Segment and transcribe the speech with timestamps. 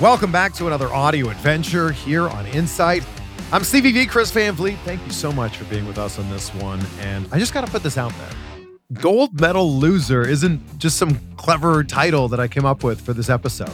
[0.00, 3.02] Welcome back to another audio adventure here on Insight.
[3.50, 4.78] I'm CVV Chris Van Vliet.
[4.80, 6.84] Thank you so much for being with us on this one.
[7.00, 8.68] And I just got to put this out there.
[9.00, 13.30] Gold medal loser isn't just some clever title that I came up with for this
[13.30, 13.72] episode.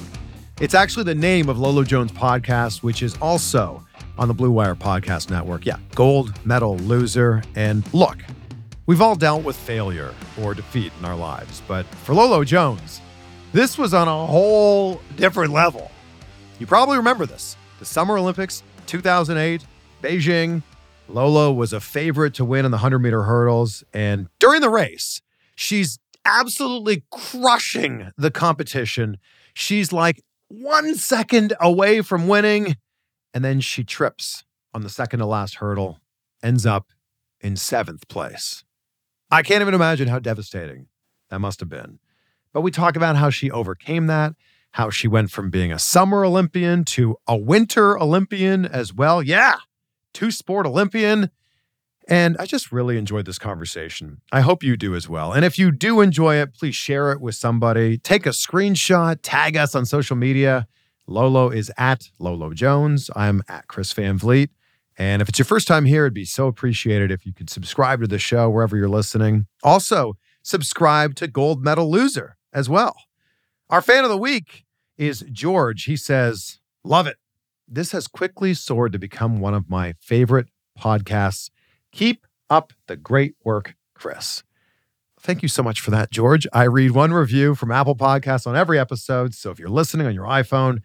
[0.60, 3.84] It's actually the name of Lolo Jones' podcast, which is also
[4.16, 5.66] on the Blue Wire Podcast Network.
[5.66, 7.42] Yeah, gold medal loser.
[7.56, 8.18] And look,
[8.86, 13.00] we've all dealt with failure or defeat in our lives, but for Lolo Jones,
[13.52, 15.90] this was on a whole different level.
[16.62, 19.66] You probably remember this the Summer Olympics 2008,
[20.00, 20.62] Beijing.
[21.08, 23.82] Lolo was a favorite to win in the 100 meter hurdles.
[23.92, 25.20] And during the race,
[25.56, 29.18] she's absolutely crushing the competition.
[29.54, 32.76] She's like one second away from winning.
[33.34, 35.98] And then she trips on the second to last hurdle,
[36.44, 36.92] ends up
[37.40, 38.62] in seventh place.
[39.32, 40.86] I can't even imagine how devastating
[41.28, 41.98] that must have been.
[42.52, 44.34] But we talk about how she overcame that,
[44.72, 49.22] how she went from being a summer Olympian to a winter Olympian as well.
[49.22, 49.56] Yeah,
[50.12, 51.30] two sport Olympian.
[52.08, 54.22] And I just really enjoyed this conversation.
[54.32, 55.32] I hope you do as well.
[55.32, 57.98] And if you do enjoy it, please share it with somebody.
[57.98, 60.66] Take a screenshot, tag us on social media.
[61.06, 63.08] Lolo is at Lolo Jones.
[63.14, 64.50] I'm at Chris Van Vliet.
[64.98, 68.00] And if it's your first time here, it'd be so appreciated if you could subscribe
[68.00, 69.46] to the show wherever you're listening.
[69.62, 72.96] Also, subscribe to Gold Medal Loser as well.
[73.72, 74.66] Our fan of the week
[74.98, 75.84] is George.
[75.84, 77.16] He says, Love it.
[77.66, 81.48] This has quickly soared to become one of my favorite podcasts.
[81.90, 84.42] Keep up the great work, Chris.
[85.18, 86.46] Thank you so much for that, George.
[86.52, 89.32] I read one review from Apple Podcasts on every episode.
[89.32, 90.82] So if you're listening on your iPhone,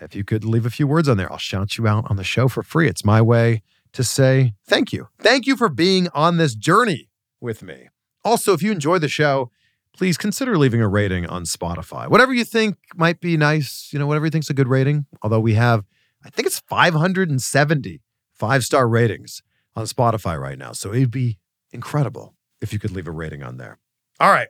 [0.00, 2.24] if you could leave a few words on there, I'll shout you out on the
[2.24, 2.88] show for free.
[2.88, 3.62] It's my way
[3.92, 5.06] to say thank you.
[5.20, 7.90] Thank you for being on this journey with me.
[8.24, 9.52] Also, if you enjoy the show,
[9.98, 12.08] please consider leaving a rating on Spotify.
[12.08, 15.06] Whatever you think might be nice, you know, whatever you think's a good rating.
[15.22, 15.84] Although we have,
[16.24, 18.00] I think it's 570
[18.32, 19.42] five star ratings
[19.74, 20.70] on Spotify right now.
[20.70, 21.38] So it'd be
[21.72, 23.78] incredible if you could leave a rating on there.
[24.20, 24.48] All right,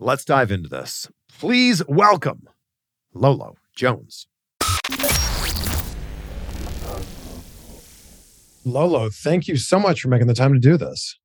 [0.00, 1.08] let's dive into this.
[1.38, 2.48] Please welcome
[3.14, 4.26] Lolo Jones.
[8.66, 11.18] Lolo, thank you so much for making the time to do this.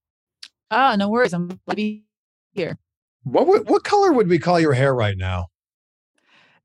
[0.69, 1.33] Ah, no worries.
[1.33, 2.03] I'm glad to be
[2.51, 2.77] here.
[3.23, 5.47] What would, what color would we call your hair right now?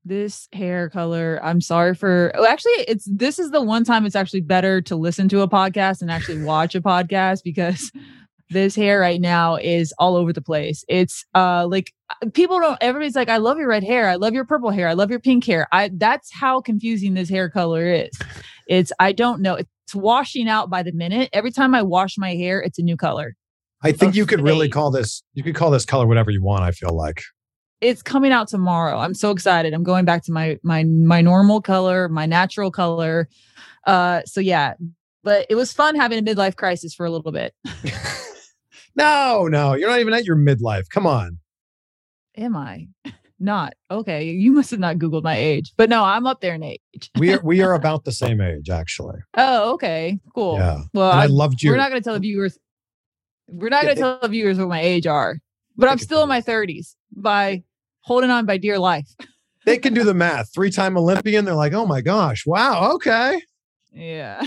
[0.04, 2.30] This hair color, I'm sorry for.
[2.34, 5.48] Oh, actually, it's this is the one time it's actually better to listen to a
[5.48, 7.90] podcast and actually watch a podcast because
[8.50, 10.84] this hair right now is all over the place.
[10.88, 11.90] It's uh like
[12.34, 14.92] people don't everybody's like I love your red hair, I love your purple hair, I
[14.92, 15.66] love your pink hair.
[15.72, 18.12] I that's how confusing this hair color is.
[18.68, 19.54] It's I don't know.
[19.54, 21.30] It's washing out by the minute.
[21.32, 23.36] Every time I wash my hair, it's a new color.
[23.84, 26.42] I think Of you could really call this, you could call this color whatever you
[26.42, 27.22] want, I feel like.
[27.80, 28.98] It's coming out tomorrow.
[28.98, 29.74] I'm so excited.
[29.74, 33.28] I'm going back to my my my normal color, my natural color.
[33.86, 34.74] Uh so yeah.
[35.22, 37.54] But it was fun having a midlife crisis for a little bit.
[38.96, 40.88] No, no, you're not even at your midlife.
[40.88, 41.38] Come on.
[42.36, 42.88] Am I?
[43.40, 43.74] Not.
[43.90, 44.30] Okay.
[44.30, 45.72] You must have not Googled my age.
[45.76, 47.10] But no, I'm up there in age.
[47.18, 49.18] We are, we are about the same age, actually.
[49.36, 50.20] Oh, okay.
[50.34, 50.58] Cool.
[50.58, 50.82] Yeah.
[50.92, 51.70] Well, I I, loved you.
[51.70, 52.58] we're not going to tell the viewers.
[53.48, 55.38] We're not going to tell the viewers what my age are,
[55.76, 57.62] but I'm still in my 30s by
[58.00, 59.08] holding on by dear life.
[59.66, 60.52] they can do the math.
[60.54, 61.44] Three time Olympian.
[61.44, 63.40] They're like, oh my gosh, wow, okay.
[63.92, 64.46] Yeah.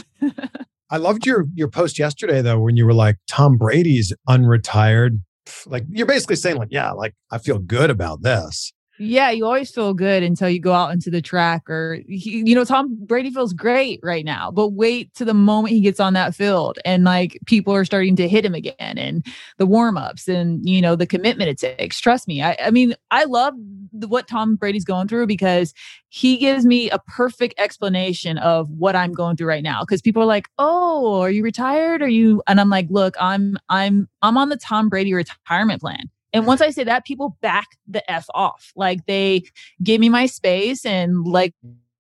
[0.89, 5.19] I loved your your post yesterday though, when you were like, Tom Brady's unretired.
[5.65, 8.73] like you're basically saying like, yeah, like I feel good about this.
[8.99, 12.55] Yeah, you always feel good until you go out into the track or he, you
[12.55, 16.13] know Tom Brady feels great right now, but wait to the moment he gets on
[16.13, 19.23] that field and like people are starting to hit him again and
[19.59, 21.99] the warm-ups and you know the commitment it takes.
[21.99, 22.41] Trust me.
[22.41, 23.53] I, I mean, I love
[23.93, 25.75] the, what Tom Brady's going through because
[26.09, 30.23] he gives me a perfect explanation of what I'm going through right now cuz people
[30.23, 32.01] are like, "Oh, are you retired?
[32.01, 36.09] Are you?" And I'm like, "Look, I'm I'm I'm on the Tom Brady retirement plan."
[36.37, 38.71] And once I say that, people back the F off.
[38.75, 39.43] Like they
[39.83, 41.53] give me my space and like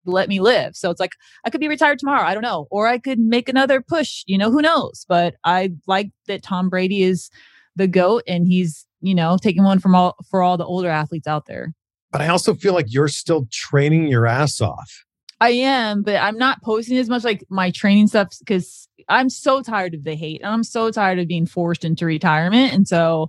[0.06, 0.76] let me live.
[0.76, 1.12] So it's like
[1.44, 2.26] I could be retired tomorrow.
[2.26, 2.66] I don't know.
[2.70, 4.24] Or I could make another push.
[4.26, 5.06] You know, who knows?
[5.08, 7.30] But I like that Tom Brady is
[7.76, 11.26] the GOAT and he's, you know, taking one from all for all the older athletes
[11.26, 11.72] out there.
[12.10, 15.04] But I also feel like you're still training your ass off.
[15.40, 19.62] I am, but I'm not posting as much like my training stuff because I'm so
[19.62, 20.40] tired of the hate.
[20.42, 22.72] And I'm so tired of being forced into retirement.
[22.72, 23.28] And so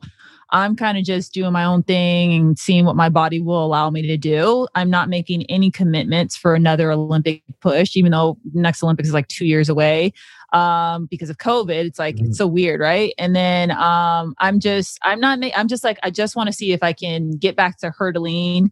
[0.55, 3.89] I'm kind of just doing my own thing and seeing what my body will allow
[3.89, 4.69] me to do.
[4.73, 9.27] I'm not making any commitments for another Olympic push, even though next Olympics is like
[9.27, 10.13] two years away
[10.53, 11.83] um, because of COVID.
[11.83, 12.27] It's like, mm.
[12.27, 13.13] it's so weird, right?
[13.17, 16.53] And then um, I'm just, I'm not, ma- I'm just like, I just want to
[16.53, 18.71] see if I can get back to hurdling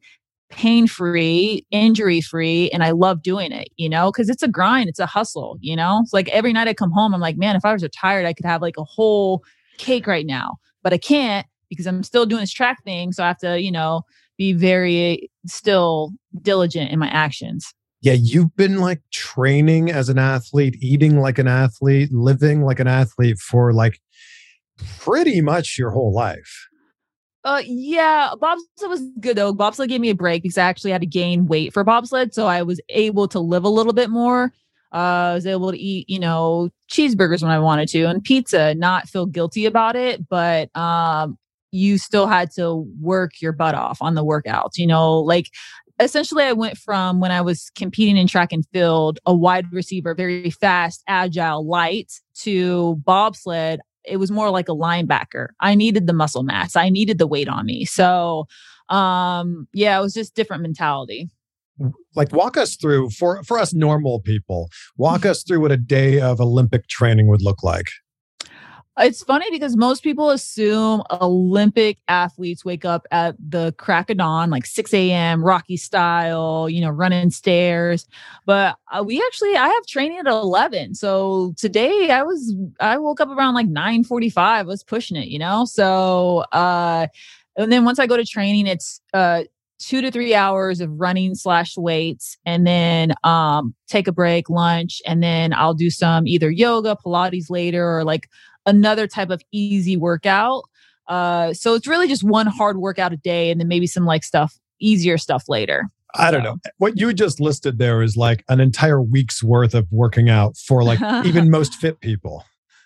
[0.50, 4.88] pain free, injury free, and I love doing it, you know, because it's a grind,
[4.88, 6.00] it's a hustle, you know.
[6.01, 8.31] It's like every night I come home, I'm like, man, if I was retired, I
[8.31, 9.44] could have like a whole
[9.79, 13.11] cake right now, but I can't because I'm still doing this track thing.
[13.11, 14.03] So I have to, you know,
[14.37, 16.11] be very still
[16.41, 17.73] diligent in my actions.
[18.01, 22.87] Yeah, you've been like training as an athlete, eating like an athlete, living like an
[22.87, 23.99] athlete for like
[24.99, 26.67] pretty much your whole life.
[27.45, 29.53] Uh, yeah, bobsled was good though.
[29.53, 32.47] Bobsled gave me a break because I actually had to gain weight for bobsled, so
[32.47, 34.51] I was able to live a little bit more.
[34.93, 38.75] Uh, I was able to eat, you know, cheeseburgers when I wanted to and pizza,
[38.75, 40.27] not feel guilty about it.
[40.29, 41.37] But um,
[41.73, 44.77] you still had to work your butt off on the workouts.
[44.77, 45.49] You know, like
[45.99, 50.13] essentially I went from when I was competing in track and field, a wide receiver,
[50.13, 53.79] very fast, agile, light, to bobsled.
[54.05, 55.47] It was more like a linebacker.
[55.59, 56.75] I needed the muscle mass.
[56.75, 57.85] I needed the weight on me.
[57.85, 58.45] So
[58.89, 61.29] um yeah, it was just different mentality
[62.15, 66.21] like walk us through for for us normal people walk us through what a day
[66.21, 67.87] of olympic training would look like
[68.99, 74.51] it's funny because most people assume Olympic athletes wake up at the crack of dawn,
[74.51, 78.05] like 6 a.m., Rocky style, you know, running stairs.
[78.45, 80.93] But uh, we actually, I have training at 11.
[80.93, 84.65] So today I was, I woke up around like 9 45.
[84.65, 85.65] I was pushing it, you know?
[85.65, 87.07] So, uh,
[87.55, 89.43] and then once I go to training, it's, uh,
[89.79, 95.01] two to three hours of running slash weights and then um take a break lunch
[95.05, 98.29] and then i'll do some either yoga pilates later or like
[98.65, 100.63] another type of easy workout.
[101.07, 104.24] Uh, so it's really just one hard workout a day and then maybe some like
[104.24, 105.89] stuff, easier stuff later.
[106.15, 106.57] I don't know.
[106.77, 110.83] What you just listed there is like an entire week's worth of working out for
[110.83, 112.45] like even most fit people.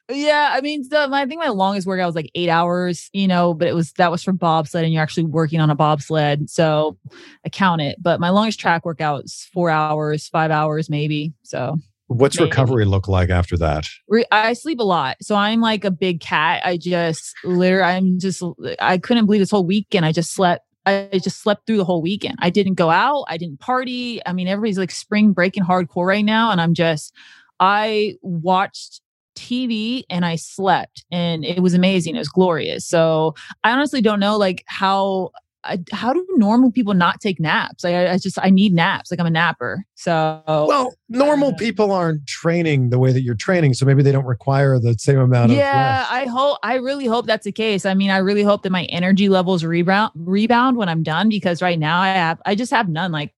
[0.09, 3.53] Yeah, I mean, the, I think my longest workout was like eight hours, you know,
[3.53, 6.97] but it was that was for bobsled, and you're actually working on a bobsled, so
[7.45, 7.97] I count it.
[8.01, 11.33] But my longest track workout is four hours, five hours, maybe.
[11.43, 12.49] So What's Maybe.
[12.49, 13.85] recovery look like after that?
[14.31, 15.17] I sleep a lot.
[15.21, 16.61] So I'm like a big cat.
[16.65, 18.41] I just literally, I'm just,
[18.79, 20.05] I couldn't believe this whole weekend.
[20.05, 20.65] I just slept.
[20.85, 22.35] I just slept through the whole weekend.
[22.39, 23.25] I didn't go out.
[23.27, 24.21] I didn't party.
[24.25, 26.49] I mean, everybody's like spring breaking hardcore right now.
[26.49, 27.13] And I'm just,
[27.59, 29.01] I watched
[29.35, 32.15] TV and I slept and it was amazing.
[32.15, 32.87] It was glorious.
[32.87, 33.35] So
[33.65, 35.31] I honestly don't know like how
[35.63, 37.83] I, how do normal people not take naps?
[37.83, 39.11] Like, I, I, just, I need naps.
[39.11, 39.83] Like, I'm a napper.
[39.95, 43.73] So, well, normal uh people aren't training the way that you're training.
[43.73, 45.57] So maybe they don't require the same amount of.
[45.57, 47.85] Yeah, I hope, I really hope that's the case.
[47.85, 51.61] I mean, I really hope that my energy levels rebound, rebound when I'm done because
[51.61, 53.11] right now I have, I just have none.
[53.11, 53.33] Like,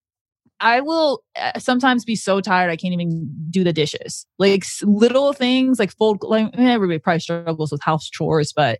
[0.60, 4.26] I will uh, sometimes be so tired I can't even do the dishes.
[4.38, 6.22] Like little things like fold.
[6.22, 8.78] Like everybody probably struggles with house chores, but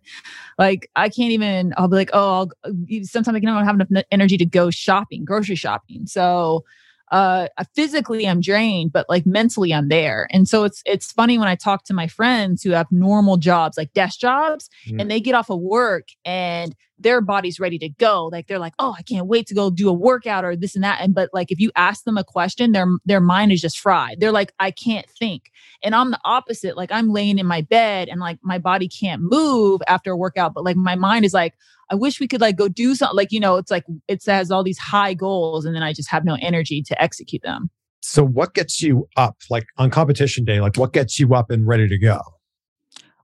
[0.57, 1.73] like I can't even.
[1.77, 2.73] I'll be like, oh, I'll,
[3.03, 6.05] sometimes I don't have enough energy to go shopping, grocery shopping.
[6.05, 6.63] So
[7.11, 10.27] uh physically i'm drained but like mentally i'm there.
[10.31, 13.77] And so it's it's funny when i talk to my friends who have normal jobs
[13.77, 14.99] like desk jobs mm.
[14.99, 18.29] and they get off of work and their body's ready to go.
[18.31, 20.83] Like they're like oh i can't wait to go do a workout or this and
[20.83, 21.01] that.
[21.01, 24.19] And but like if you ask them a question their their mind is just fried.
[24.19, 25.51] They're like i can't think.
[25.83, 26.77] And i'm the opposite.
[26.77, 30.53] Like i'm laying in my bed and like my body can't move after a workout
[30.53, 31.55] but like my mind is like
[31.91, 33.15] I wish we could like go do something.
[33.15, 36.09] Like, you know, it's like it has all these high goals and then I just
[36.09, 37.69] have no energy to execute them.
[38.01, 40.61] So what gets you up like on competition day?
[40.61, 42.19] Like what gets you up and ready to go?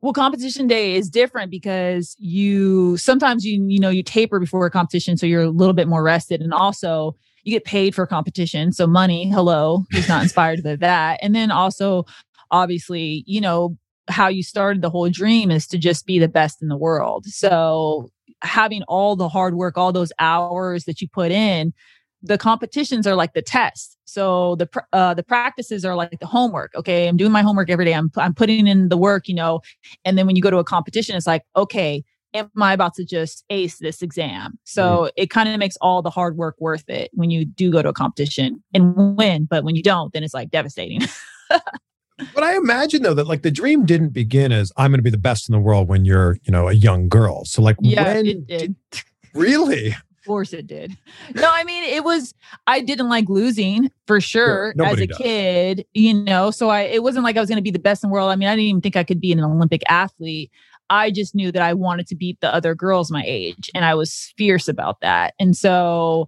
[0.01, 4.71] Well, competition day is different because you sometimes you you know you taper before a
[4.71, 8.71] competition, so you're a little bit more rested, and also you get paid for competition,
[8.71, 9.27] so money.
[9.27, 11.19] Hello, who's not inspired by that?
[11.23, 12.05] And then also,
[12.51, 13.75] obviously, you know
[14.07, 17.25] how you started the whole dream is to just be the best in the world.
[17.25, 18.09] So
[18.43, 21.73] having all the hard work, all those hours that you put in,
[22.21, 23.97] the competitions are like the test.
[24.05, 26.73] So the pr- uh, the practices are like the homework.
[26.75, 27.93] Okay, I'm doing my homework every day.
[27.93, 29.61] I'm I'm putting in the work, you know.
[30.05, 32.03] And then when you go to a competition, it's like, okay,
[32.33, 34.57] am I about to just ace this exam?
[34.63, 35.09] So mm-hmm.
[35.17, 37.89] it kind of makes all the hard work worth it when you do go to
[37.89, 39.45] a competition and win.
[39.49, 41.01] But when you don't, then it's like devastating.
[42.33, 45.09] but I imagine though that like the dream didn't begin as I'm going to be
[45.09, 47.45] the best in the world when you're, you know, a young girl.
[47.45, 48.75] So like yeah, when it did.
[48.91, 49.95] did really?
[50.19, 50.91] Of course it did.
[51.35, 52.33] No, I mean it was
[52.67, 55.17] I didn't like losing for sure as a does.
[55.17, 56.51] kid, you know.
[56.51, 58.29] So I it wasn't like I was going to be the best in the world.
[58.29, 60.51] I mean, I didn't even think I could be an Olympic athlete.
[60.89, 63.95] I just knew that I wanted to beat the other girls my age and I
[63.95, 65.33] was fierce about that.
[65.39, 66.27] And so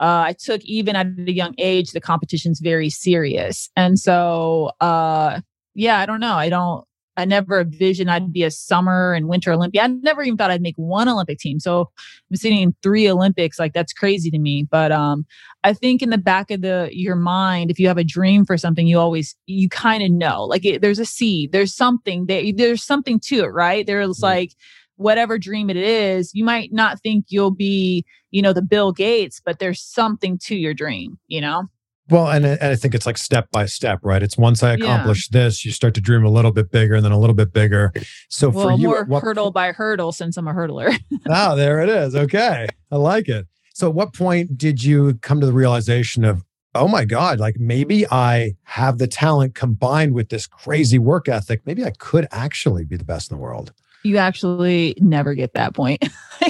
[0.00, 3.70] uh, I took even at a young age the competition's very serious.
[3.76, 5.40] And so uh
[5.74, 6.34] yeah, I don't know.
[6.34, 6.84] I don't
[7.16, 9.82] I never envisioned I'd be a summer and winter Olympia.
[9.82, 11.60] I never even thought I'd make one Olympic team.
[11.60, 11.90] So
[12.30, 14.66] I'm sitting in three Olympics, like that's crazy to me.
[14.70, 15.26] But um,
[15.62, 18.56] I think in the back of the your mind, if you have a dream for
[18.56, 22.42] something, you always you kind of know, like it, there's a seed, there's something, there,
[22.54, 23.86] there's something to it, right?
[23.86, 24.24] There's mm-hmm.
[24.24, 24.52] like
[25.00, 29.40] whatever dream it is, you might not think you'll be, you know, the Bill Gates,
[29.42, 31.64] but there's something to your dream, you know.
[32.10, 34.22] Well, and, and I think it's like step by step, right?
[34.22, 35.44] It's once I accomplish yeah.
[35.44, 37.92] this, you start to dream a little bit bigger and then a little bit bigger.
[38.28, 40.98] So well, for you, more what, hurdle by hurdle since I'm a hurdler.
[41.28, 42.14] oh, there it is.
[42.14, 42.66] Okay.
[42.90, 43.46] I like it.
[43.74, 47.58] So at what point did you come to the realization of, oh my God, like
[47.58, 51.62] maybe I have the talent combined with this crazy work ethic.
[51.64, 53.72] Maybe I could actually be the best in the world.
[54.02, 56.04] You actually never get that point.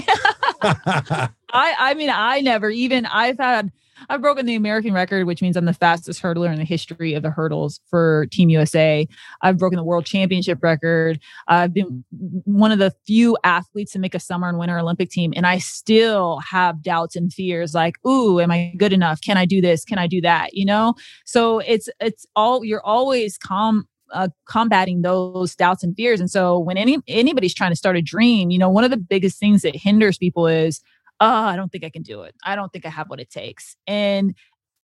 [0.62, 3.72] I I mean I never even I've had
[4.08, 7.22] I've broken the American record, which means I'm the fastest hurdler in the history of
[7.22, 9.06] the hurdles for Team USA.
[9.42, 11.20] I've broken the world championship record.
[11.48, 12.04] I've been
[12.44, 15.32] one of the few athletes to make a summer and winter Olympic team.
[15.36, 19.20] And I still have doubts and fears like, ooh, am I good enough?
[19.20, 19.84] Can I do this?
[19.84, 20.54] Can I do that?
[20.54, 20.94] You know?
[21.24, 26.20] So it's, it's all, you're always calm uh, combating those doubts and fears.
[26.20, 28.96] And so when any anybody's trying to start a dream, you know, one of the
[28.96, 30.80] biggest things that hinders people is
[31.20, 32.34] oh, I don't think I can do it.
[32.44, 33.76] I don't think I have what it takes.
[33.86, 34.34] And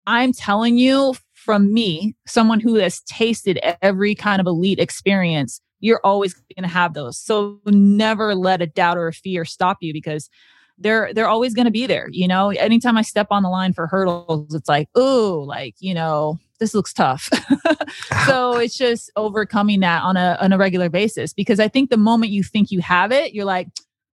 [0.07, 6.01] I'm telling you from me, someone who has tasted every kind of elite experience, you're
[6.03, 7.19] always going to have those.
[7.19, 10.31] So never let a doubt or a fear stop you because
[10.79, 12.09] they're they're always going to be there.
[12.11, 15.95] You know, anytime I step on the line for hurdles, it's like, oh, like you
[15.95, 17.29] know, this looks tough.
[18.27, 21.97] so it's just overcoming that on a on a regular basis because I think the
[21.97, 23.69] moment you think you have it, you're like,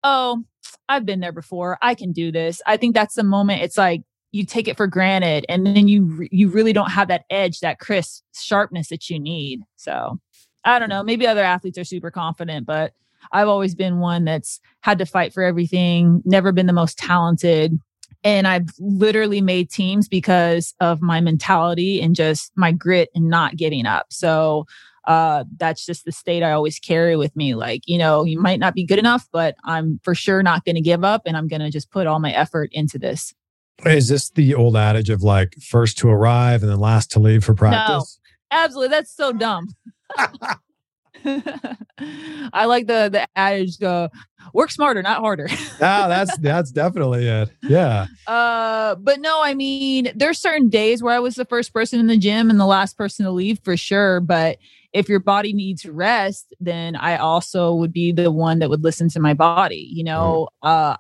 [0.04, 0.44] oh,
[0.90, 1.78] I've been there before.
[1.82, 2.62] I can do this.
[2.68, 6.28] I think that's the moment it's like you take it for granted and then you
[6.32, 9.62] you really don't have that edge, that crisp sharpness that you need.
[9.78, 10.20] So,
[10.66, 12.92] I don't know, maybe other athletes are super confident, but
[13.32, 17.80] I've always been one that's had to fight for everything, never been the most talented.
[18.24, 23.58] And I've literally made teams because of my mentality and just my grit and not
[23.58, 24.08] giving up.
[24.12, 24.66] So
[25.06, 27.56] uh, that's just the state I always carry with me.
[27.56, 30.76] Like, you know, you might not be good enough, but I'm for sure not going
[30.76, 33.34] to give up and I'm going to just put all my effort into this.
[33.86, 37.44] Is this the old adage of like first to arrive and then last to leave
[37.44, 38.20] for practice?
[38.52, 38.90] No, absolutely.
[38.90, 39.68] That's so dumb.
[42.54, 44.10] I like the the adage go
[44.54, 45.48] work smarter, not harder.
[45.82, 47.50] ah, that's that's definitely it.
[47.64, 48.08] Yeah.
[48.28, 52.08] Uh, but no, I mean, there's certain days where I was the first person in
[52.08, 54.20] the gym and the last person to leave for sure.
[54.20, 54.58] But
[54.92, 59.10] if your body needs rest, then I also would be the one that would listen
[59.10, 59.90] to my body.
[59.92, 60.98] You know, uh,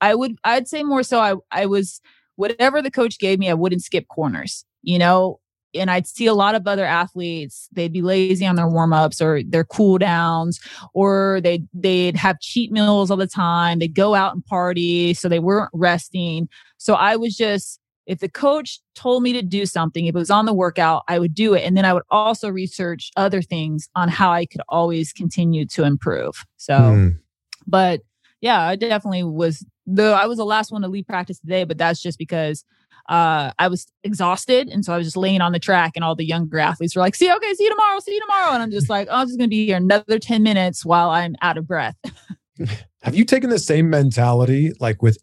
[0.00, 2.00] I would I'd say more so I I was
[2.36, 4.64] whatever the coach gave me, I wouldn't skip corners.
[4.82, 5.40] You know,
[5.74, 9.42] and I'd see a lot of other athletes, they'd be lazy on their warm-ups or
[9.42, 10.60] their cool downs,
[10.92, 13.78] or they'd they'd have cheat meals all the time.
[13.78, 16.48] They'd go out and party, so they weren't resting.
[16.78, 20.30] So I was just if the coach told me to do something, if it was
[20.30, 21.62] on the workout, I would do it.
[21.62, 25.84] And then I would also research other things on how I could always continue to
[25.84, 26.44] improve.
[26.56, 27.18] So, mm.
[27.66, 28.00] but
[28.40, 31.78] yeah, I definitely was the, I was the last one to leave practice today, but
[31.78, 32.64] that's just because
[33.08, 34.68] uh, I was exhausted.
[34.68, 37.02] And so I was just laying on the track and all the younger athletes were
[37.02, 38.52] like, see, okay, see you tomorrow, see you tomorrow.
[38.52, 41.10] And I'm just like, oh, I'm just going to be here another 10 minutes while
[41.10, 41.96] I'm out of breath.
[43.02, 45.18] Have you taken the same mentality like with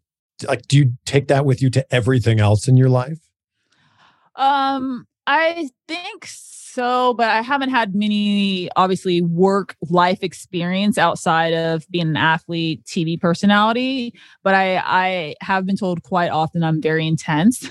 [0.48, 3.20] like do you take that with you to everything else in your life
[4.36, 11.86] um i think so, but I haven't had many, obviously, work life experience outside of
[11.90, 14.14] being an athlete, TV personality.
[14.44, 17.70] But I, I have been told quite often I'm very intense,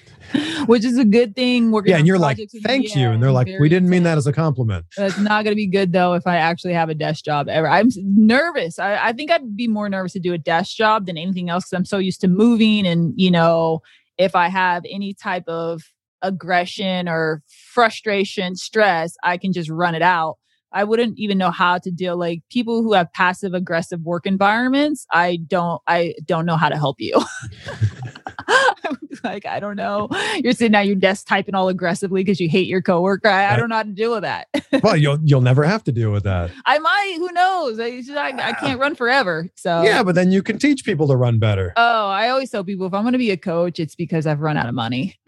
[0.66, 1.70] which is a good thing.
[1.70, 3.10] Working Yeah, and you're like, thank you.
[3.10, 4.14] And they're like, we didn't mean intense.
[4.14, 4.86] that as a compliment.
[4.96, 7.68] It's not going to be good though if I actually have a desk job ever.
[7.68, 8.78] I'm nervous.
[8.78, 11.64] I, I think I'd be more nervous to do a desk job than anything else
[11.64, 12.86] because I'm so used to moving.
[12.86, 13.80] And, you know,
[14.18, 15.82] if I have any type of
[16.24, 20.38] aggression or frustration, stress, I can just run it out.
[20.72, 25.06] I wouldn't even know how to deal like people who have passive aggressive work environments.
[25.12, 27.14] I don't I don't know how to help you.
[28.48, 29.03] I would be
[29.34, 30.08] like, I don't know.
[30.42, 33.28] You're sitting at your desk typing all aggressively because you hate your coworker.
[33.28, 34.48] I, I don't know how to deal with that.
[34.82, 36.50] well, you'll you'll never have to deal with that.
[36.66, 37.16] I might.
[37.18, 37.80] Who knows?
[37.80, 38.60] I, just- I, I ah.
[38.60, 39.48] can't run forever.
[39.54, 41.72] So Yeah, but then you can teach people to run better.
[41.76, 44.40] Oh, I always tell people if I'm going to be a coach, it's because I've
[44.40, 45.16] run out of money.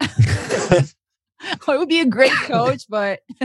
[1.67, 3.21] I would be a great coach, but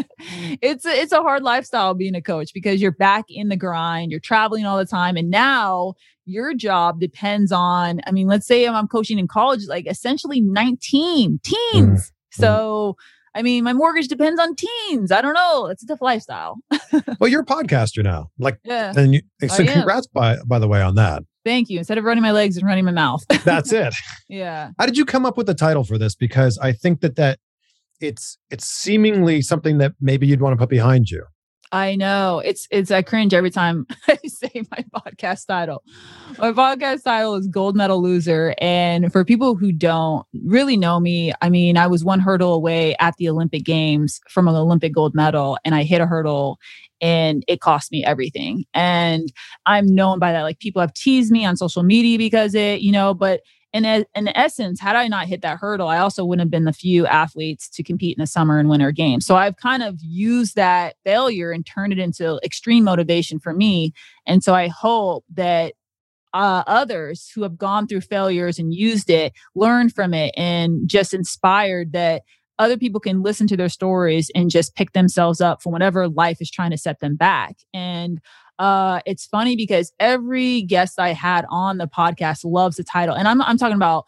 [0.62, 4.10] it's a, it's a hard lifestyle being a coach because you're back in the grind,
[4.10, 5.94] you're traveling all the time, and now
[6.24, 8.00] your job depends on.
[8.06, 11.76] I mean, let's say I'm coaching in college, like essentially 19 mm-hmm.
[11.76, 12.00] teens.
[12.00, 12.42] Mm-hmm.
[12.42, 12.96] So.
[13.34, 15.10] I mean, my mortgage depends on teens.
[15.10, 15.64] I don't know.
[15.68, 16.58] It's a tough lifestyle.
[17.18, 18.28] well, you're a podcaster now.
[18.38, 18.92] Like, Yeah.
[18.94, 19.72] and you, so I am.
[19.72, 21.22] congrats by by the way on that.
[21.42, 21.78] Thank you.
[21.78, 23.24] Instead of running my legs and running my mouth.
[23.42, 23.94] That's it.
[24.28, 24.72] yeah.
[24.78, 26.14] How did you come up with the title for this?
[26.14, 27.38] Because I think that that
[28.02, 31.24] it's it's seemingly something that maybe you'd want to put behind you.
[31.72, 32.42] I know.
[32.44, 35.82] It's it's I cringe every time I say my podcast title.
[36.38, 38.54] My podcast title is Gold Medal Loser.
[38.58, 42.94] And for people who don't really know me, I mean, I was one hurdle away
[43.00, 46.58] at the Olympic Games from an Olympic gold medal, and I hit a hurdle
[47.00, 48.64] and it cost me everything.
[48.74, 49.32] And
[49.64, 50.42] I'm known by that.
[50.42, 53.40] Like people have teased me on social media because it, you know, but
[53.74, 56.72] e- in essence, had I not hit that hurdle, I also wouldn't have been the
[56.72, 59.24] few athletes to compete in the summer and winter games.
[59.24, 63.92] So I've kind of used that failure and turned it into extreme motivation for me.
[64.26, 65.74] And so I hope that
[66.34, 71.14] uh, others who have gone through failures and used it, learned from it, and just
[71.14, 72.22] inspired that
[72.58, 76.40] other people can listen to their stories and just pick themselves up from whatever life
[76.40, 77.56] is trying to set them back.
[77.74, 78.20] And
[78.62, 83.26] uh, it's funny because every guest I had on the podcast loves the title, and
[83.26, 84.04] I'm I'm talking about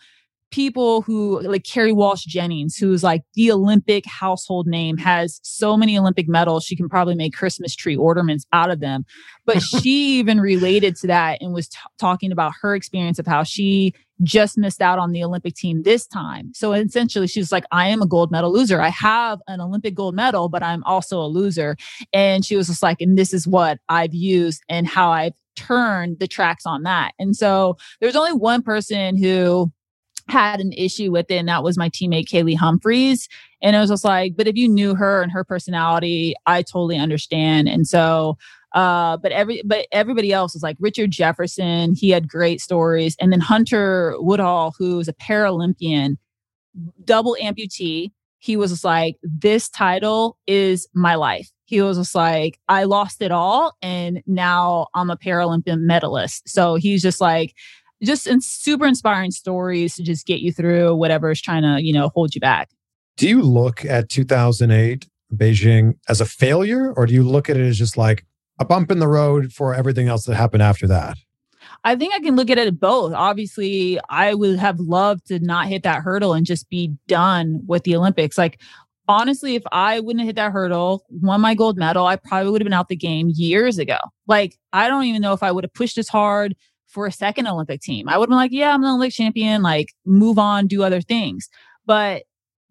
[0.53, 5.99] people who like Kerri Walsh Jennings, who's like the Olympic household name, has so many
[5.99, 9.05] Olympic medals, she can probably make Christmas tree ornaments out of them.
[9.45, 13.43] But she even related to that and was t- talking about her experience of how
[13.43, 16.53] she just missed out on the Olympic team this time.
[16.55, 18.81] So essentially, she was like, I am a gold medal loser.
[18.81, 21.77] I have an Olympic gold medal, but I'm also a loser.
[22.13, 26.19] And she was just like, and this is what I've used and how I've turned
[26.19, 27.13] the tracks on that.
[27.19, 29.73] And so there's only one person who
[30.29, 33.29] had an issue with it, and that was my teammate Kaillie Humphries.
[33.61, 36.97] And it was just like, but if you knew her and her personality, I totally
[36.97, 37.69] understand.
[37.69, 38.39] And so
[38.75, 41.95] uh, but every but everybody else was like Richard Jefferson.
[41.95, 46.19] He had great stories, and then Hunter Woodhall, who's a Paralympian,
[47.05, 48.11] double amputee.
[48.41, 51.51] He was just like, this title is my life.
[51.65, 56.49] He was just like, I lost it all, and now I'm a Paralympian medalist.
[56.49, 57.55] So he's just like,
[58.03, 61.93] just in super inspiring stories to just get you through whatever is trying to, you
[61.93, 62.69] know, hold you back.
[63.17, 67.67] Do you look at 2008 Beijing as a failure, or do you look at it
[67.67, 68.27] as just like
[68.59, 71.19] a bump in the road for everything else that happened after that?
[71.83, 73.13] I think I can look at it both.
[73.13, 77.85] Obviously, I would have loved to not hit that hurdle and just be done with
[77.85, 78.39] the Olympics.
[78.39, 78.61] Like,
[79.07, 82.61] honestly, if I wouldn't have hit that hurdle, won my gold medal, I probably would
[82.61, 83.99] have been out the game years ago.
[84.27, 86.55] Like, I don't even know if I would have pushed as hard
[86.87, 88.09] for a second Olympic team.
[88.09, 91.01] I would have been like, yeah, I'm an Olympic champion, like, move on, do other
[91.01, 91.49] things.
[91.85, 92.23] But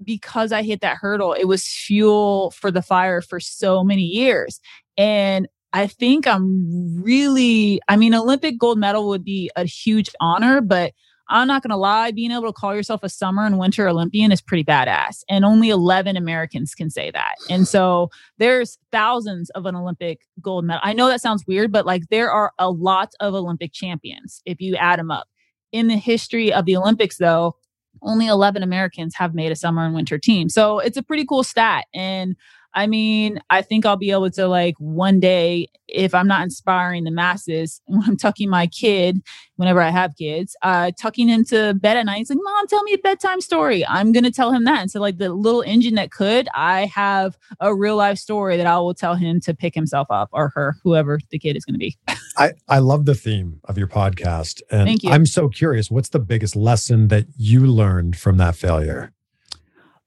[0.04, 4.60] because I hit that hurdle, it was fuel for the fire for so many years.
[4.98, 10.62] And I think I'm really, I mean, Olympic gold medal would be a huge honor,
[10.62, 10.93] but
[11.29, 14.31] I'm not going to lie, being able to call yourself a summer and winter Olympian
[14.31, 15.23] is pretty badass.
[15.29, 17.36] And only 11 Americans can say that.
[17.49, 20.81] And so there's thousands of an Olympic gold medal.
[20.83, 24.62] I know that sounds weird, but like there are a lot of Olympic champions if
[24.62, 25.27] you add them up.
[25.71, 27.55] In the history of the Olympics, though,
[28.03, 30.49] only 11 Americans have made a summer and winter team.
[30.49, 31.86] So it's a pretty cool stat.
[31.95, 32.36] And
[32.75, 37.03] I mean, I think I'll be able to like one day, if I'm not inspiring
[37.03, 39.21] the masses, when I'm tucking my kid,
[39.55, 42.83] whenever I have kids, uh, tucking him to bed at night, he's like, Mom, tell
[42.83, 43.86] me a bedtime story.
[43.86, 44.81] I'm gonna tell him that.
[44.81, 48.67] And so, like the little engine that could, I have a real life story that
[48.67, 51.77] I will tell him to pick himself up or her, whoever the kid is gonna
[51.77, 51.97] be.
[52.38, 54.62] I, I love the theme of your podcast.
[54.71, 55.12] And Thank you.
[55.12, 59.13] I'm so curious, what's the biggest lesson that you learned from that failure?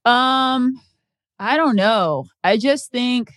[0.05, 0.81] Um,
[1.39, 2.27] I don't know.
[2.43, 3.33] I just think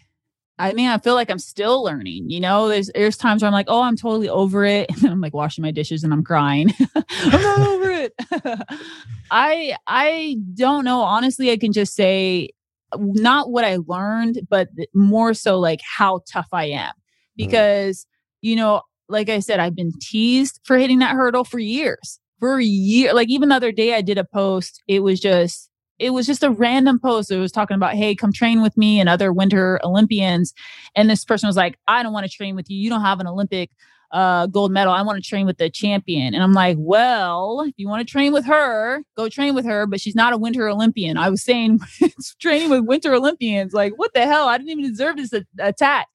[0.60, 2.30] I mean, I feel like I'm still learning.
[2.30, 5.12] You know, there's there's times where I'm like, oh, I'm totally over it, and then
[5.12, 6.70] I'm like washing my dishes and I'm crying.
[6.96, 8.14] I'm not over it.
[9.32, 11.00] I I don't know.
[11.00, 12.50] Honestly, I can just say
[12.98, 16.92] not what I learned, but more so like how tough I am.
[16.92, 16.94] Mm.
[17.38, 18.06] Because,
[18.42, 22.20] you know, like I said, I've been teased for hitting that hurdle for years.
[22.40, 23.14] For a year.
[23.14, 26.44] Like even the other day I did a post, it was just it was just
[26.44, 27.30] a random post.
[27.30, 30.54] It was talking about, hey, come train with me and other winter Olympians.
[30.96, 32.78] And this person was like, I don't want to train with you.
[32.78, 33.70] You don't have an Olympic
[34.12, 34.94] uh, gold medal.
[34.94, 36.34] I want to train with the champion.
[36.34, 39.86] And I'm like, well, if you want to train with her, go train with her,
[39.86, 41.18] but she's not a winter Olympian.
[41.18, 41.80] I was saying
[42.40, 43.74] training with winter Olympians.
[43.74, 44.48] Like, what the hell?
[44.48, 46.08] I didn't even deserve this a- attack.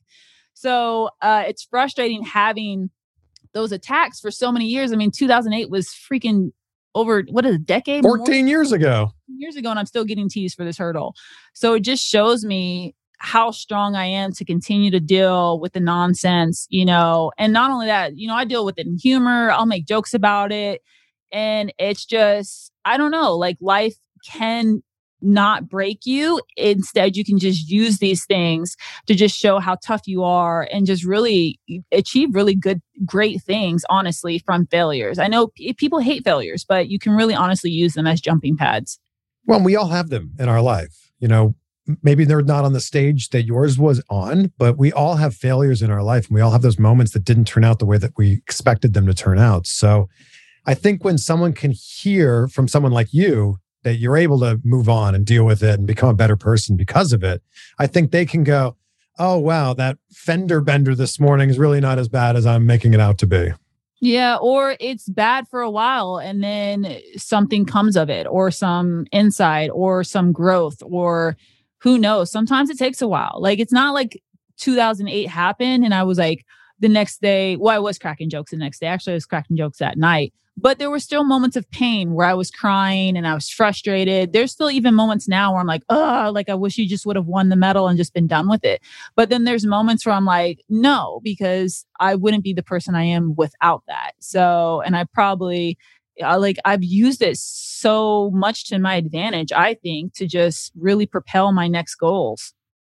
[0.54, 2.90] So uh, it's frustrating having
[3.52, 4.92] those attacks for so many years.
[4.92, 6.52] I mean, 2008 was freaking
[6.96, 8.48] over what is a decade 14 More?
[8.48, 11.14] years ago years ago and i'm still getting teased for this hurdle
[11.52, 15.80] so it just shows me how strong i am to continue to deal with the
[15.80, 19.50] nonsense you know and not only that you know i deal with it in humor
[19.50, 20.82] i'll make jokes about it
[21.32, 24.82] and it's just i don't know like life can
[25.24, 26.40] not break you.
[26.56, 30.86] Instead, you can just use these things to just show how tough you are and
[30.86, 31.58] just really
[31.90, 35.18] achieve really good, great things, honestly, from failures.
[35.18, 38.56] I know p- people hate failures, but you can really honestly use them as jumping
[38.56, 38.98] pads.
[39.46, 41.10] Well, we all have them in our life.
[41.18, 41.54] You know,
[42.02, 45.82] maybe they're not on the stage that yours was on, but we all have failures
[45.82, 47.98] in our life and we all have those moments that didn't turn out the way
[47.98, 49.66] that we expected them to turn out.
[49.66, 50.08] So
[50.66, 54.88] I think when someone can hear from someone like you that you're able to move
[54.88, 57.42] on and deal with it and become a better person because of it,
[57.78, 58.76] I think they can go,
[59.18, 62.94] oh, wow, that fender bender this morning is really not as bad as I'm making
[62.94, 63.52] it out to be.
[64.04, 69.06] Yeah, or it's bad for a while and then something comes of it, or some
[69.12, 71.38] insight, or some growth, or
[71.78, 72.30] who knows.
[72.30, 73.38] Sometimes it takes a while.
[73.38, 74.22] Like it's not like
[74.58, 76.44] 2008 happened and I was like,
[76.80, 78.88] the next day, well, I was cracking jokes the next day.
[78.88, 82.26] Actually, I was cracking jokes that night but there were still moments of pain where
[82.26, 84.32] I was crying and I was frustrated.
[84.32, 87.16] There's still even moments now where I'm like, oh, like I wish you just would
[87.16, 88.80] have won the medal and just been done with it.
[89.16, 93.04] But then there's moments where I'm like, no, because I wouldn't be the person I
[93.04, 94.12] am without that.
[94.20, 95.76] So, and I probably,
[96.22, 101.06] uh, like I've used it so much to my advantage, I think, to just really
[101.06, 102.54] propel my next goals.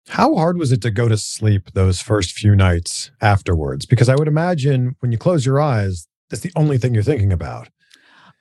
[0.09, 3.87] How hard was it to go to sleep those first few nights afterwards?
[3.87, 7.33] Because I would imagine when you close your eyes, that's the only thing you're thinking
[7.33, 7.69] about.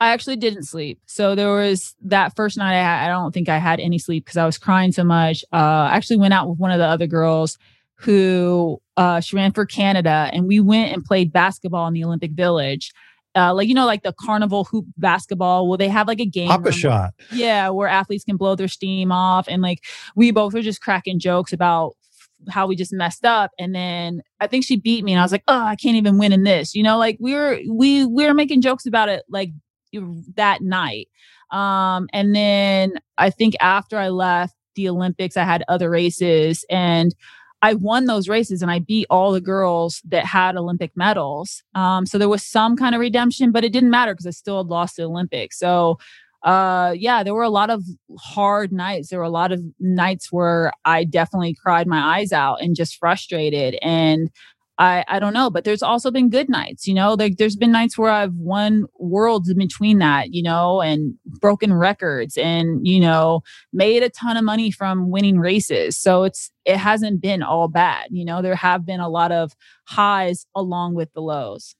[0.02, 1.00] I actually didn't sleep.
[1.06, 2.74] So there was that first night.
[2.74, 5.46] I, had, I don't think I had any sleep because I was crying so much.
[5.54, 7.58] Uh, I actually went out with one of the other girls
[7.96, 12.32] who uh, she ran for Canada, and we went and played basketball in the Olympic
[12.32, 12.92] Village.
[13.36, 15.70] Uh, like you know, like the carnival hoop basketball.
[15.70, 16.50] Well, they have like a game.
[16.50, 17.14] Pop a shot.
[17.32, 19.84] yeah, where athletes can blow their steam off, and like
[20.16, 21.94] we both were just cracking jokes about
[22.50, 25.32] how we just messed up and then i think she beat me and i was
[25.32, 28.26] like oh i can't even win in this you know like we were we we
[28.26, 29.52] were making jokes about it like
[30.36, 31.08] that night
[31.52, 37.14] um and then i think after i left the olympics i had other races and
[37.64, 41.64] I won those races and I beat all the girls that had Olympic medals.
[41.74, 44.58] Um, so there was some kind of redemption, but it didn't matter because I still
[44.58, 45.60] had lost the Olympics.
[45.60, 45.98] So
[46.44, 47.84] uh yeah there were a lot of
[48.20, 49.10] hard nights.
[49.10, 52.98] There were a lot of nights where i definitely cried my eyes out and just
[52.98, 54.30] frustrated and
[54.80, 57.16] i i don't know but there's also been good nights you know?
[57.16, 61.74] There, there's been nights where i've won worlds in between that you know and broken
[61.74, 65.98] records and you know made a ton of money from winning races.
[65.98, 68.42] So it's it hasn't been all bad you know?
[68.42, 69.54] There have been a lot of
[69.88, 71.76] highs along with the lows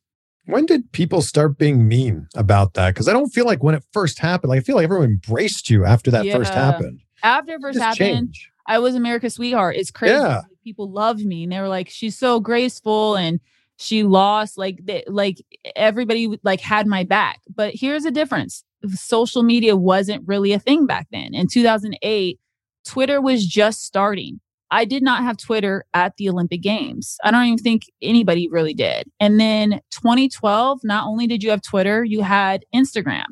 [0.46, 2.94] when did people start being mean about that?
[2.94, 5.70] Because I don't feel like when it first happened, like I feel like everyone embraced
[5.70, 6.36] you after that yeah.
[6.36, 7.02] first happened.
[7.24, 8.52] After it first happened, change.
[8.68, 9.76] I was America's sweetheart.
[9.78, 10.16] It's crazy.
[10.16, 10.42] Yeah.
[10.64, 13.40] People loved me and they were like, she's so graceful and
[13.78, 14.58] she lost.
[14.58, 15.42] Like they, like
[15.76, 17.42] everybody like had my back.
[17.54, 18.64] But here's the difference.
[18.94, 21.34] Social media wasn't really a thing back then.
[21.34, 22.40] In 2008,
[22.86, 24.40] Twitter was just starting.
[24.74, 27.18] I did not have Twitter at the Olympic Games.
[27.24, 29.08] I don't even think anybody really did.
[29.20, 33.26] And then 2012, not only did you have Twitter, you had Instagram.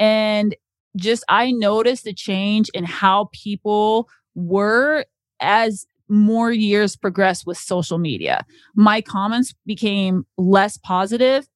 [0.00, 0.56] And
[0.96, 5.04] just I noticed a change in how people were
[5.38, 8.44] as more years progressed with social media.
[8.74, 11.46] My comments became less positive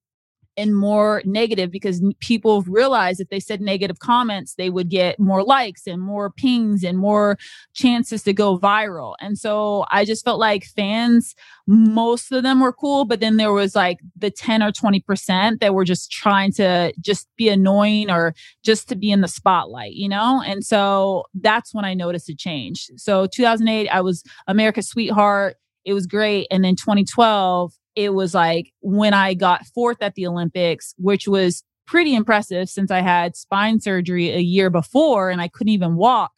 [0.57, 5.43] and more negative because people realized if they said negative comments, they would get more
[5.43, 7.37] likes and more pings and more
[7.75, 9.15] chances to go viral.
[9.21, 11.35] And so I just felt like fans,
[11.67, 15.75] most of them were cool, but then there was like the 10 or 20% that
[15.75, 20.09] were just trying to just be annoying or just to be in the spotlight, you
[20.09, 20.43] know?
[20.47, 22.91] And so that's when I noticed a change.
[22.97, 25.57] So 2008, I was America's sweetheart.
[25.85, 26.47] It was great.
[26.51, 31.63] And then 2012, it was like when I got fourth at the Olympics, which was
[31.87, 36.33] pretty impressive since I had spine surgery a year before and I couldn't even walk.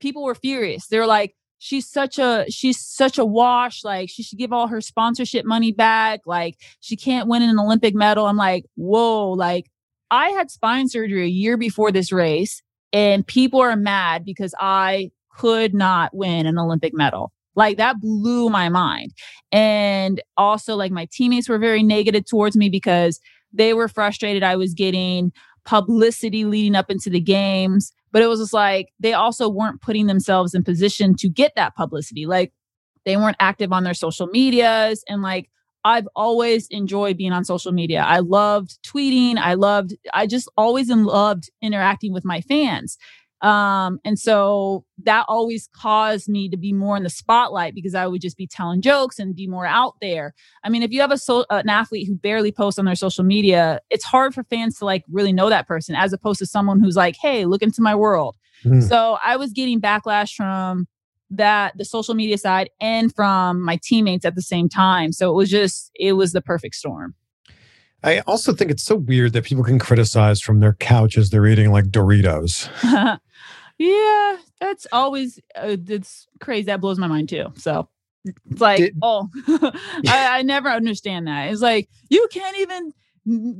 [0.00, 0.86] People were furious.
[0.88, 4.80] They're like, she's such a she's such a wash like she should give all her
[4.80, 9.68] sponsorship money back like she can't win an olympic medal i'm like whoa like
[10.10, 15.10] i had spine surgery a year before this race and people are mad because i
[15.36, 19.12] could not win an olympic medal like that blew my mind.
[19.50, 23.20] And also, like, my teammates were very negative towards me because
[23.52, 25.32] they were frustrated I was getting
[25.64, 27.92] publicity leading up into the games.
[28.12, 31.74] But it was just like they also weren't putting themselves in position to get that
[31.74, 32.26] publicity.
[32.26, 32.52] Like,
[33.04, 35.02] they weren't active on their social medias.
[35.08, 35.50] And like,
[35.84, 38.02] I've always enjoyed being on social media.
[38.06, 39.36] I loved tweeting.
[39.36, 42.98] I loved, I just always loved interacting with my fans.
[43.40, 48.06] Um, and so that always caused me to be more in the spotlight because I
[48.06, 50.34] would just be telling jokes and be more out there.
[50.64, 53.24] I mean, if you have a so, an athlete who barely posts on their social
[53.24, 56.80] media, it's hard for fans to like really know that person as opposed to someone
[56.80, 58.36] who's like, hey, look into my world.
[58.64, 58.82] Mm.
[58.82, 60.88] So I was getting backlash from
[61.30, 65.12] that the social media side and from my teammates at the same time.
[65.12, 67.14] So it was just, it was the perfect storm.
[68.02, 71.46] I also think it's so weird that people can criticize from their couch as they're
[71.46, 72.68] eating like Doritos.
[73.78, 76.64] yeah, that's always uh, it's crazy.
[76.64, 77.46] That blows my mind too.
[77.56, 77.88] So
[78.50, 79.28] it's like, Did, oh,
[80.06, 81.50] I, I never understand that.
[81.50, 82.92] It's like you can't even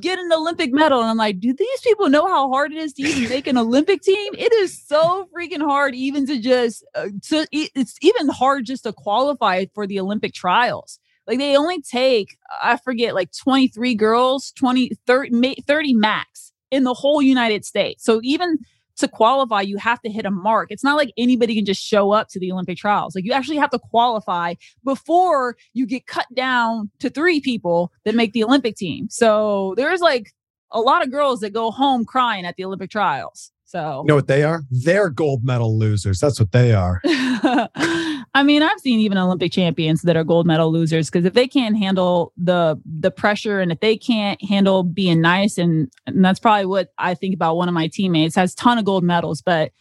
[0.00, 1.00] get an Olympic medal.
[1.00, 3.58] And I'm like, do these people know how hard it is to even make an
[3.58, 4.34] Olympic team?
[4.36, 8.92] It is so freaking hard, even to just, uh, to, it's even hard just to
[8.92, 10.98] qualify for the Olympic trials.
[11.26, 16.94] Like they only take, I forget, like 23 girls, 20, 30, 30 max in the
[16.94, 18.04] whole United States.
[18.04, 18.58] So even
[18.98, 20.70] to qualify, you have to hit a mark.
[20.70, 23.14] It's not like anybody can just show up to the Olympic trials.
[23.14, 28.14] Like you actually have to qualify before you get cut down to three people that
[28.14, 29.08] make the Olympic team.
[29.10, 30.32] So there's like
[30.70, 33.50] a lot of girls that go home crying at the Olympic trials.
[33.64, 34.62] So you know what they are?
[34.70, 36.20] They're gold medal losers.
[36.20, 37.02] That's what they are.
[38.38, 41.48] I mean, I've seen even Olympic champions that are gold medal losers because if they
[41.48, 46.38] can't handle the the pressure and if they can't handle being nice and, and that's
[46.38, 49.72] probably what I think about one of my teammates has ton of gold medals, but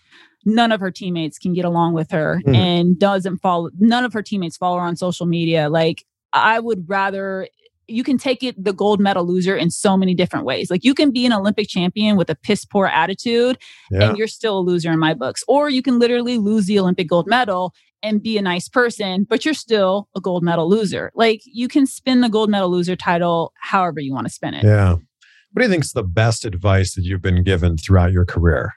[0.43, 2.55] none of her teammates can get along with her mm.
[2.55, 5.69] and doesn't follow none of her teammates follow her on social media.
[5.69, 7.47] Like I would rather
[7.87, 10.69] you can take it the gold medal loser in so many different ways.
[10.69, 13.57] Like you can be an Olympic champion with a piss poor attitude
[13.91, 14.09] yeah.
[14.09, 15.43] and you're still a loser in my books.
[15.47, 19.45] Or you can literally lose the Olympic gold medal and be a nice person, but
[19.45, 21.11] you're still a gold medal loser.
[21.15, 24.63] Like you can spin the gold medal loser title however you want to spin it.
[24.63, 24.93] Yeah.
[24.93, 28.73] What do you think is the best advice that you've been given throughout your career?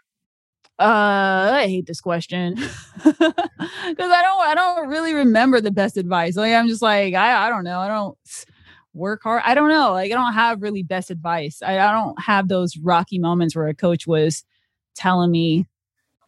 [0.78, 6.36] Uh, I hate this question because I don't, I don't really remember the best advice.
[6.36, 7.80] Like I'm just like, I, I don't know.
[7.80, 8.16] I don't
[8.94, 9.42] work hard.
[9.44, 9.92] I don't know.
[9.92, 11.60] Like I don't have really best advice.
[11.62, 14.44] I, I don't have those rocky moments where a coach was
[14.94, 15.66] telling me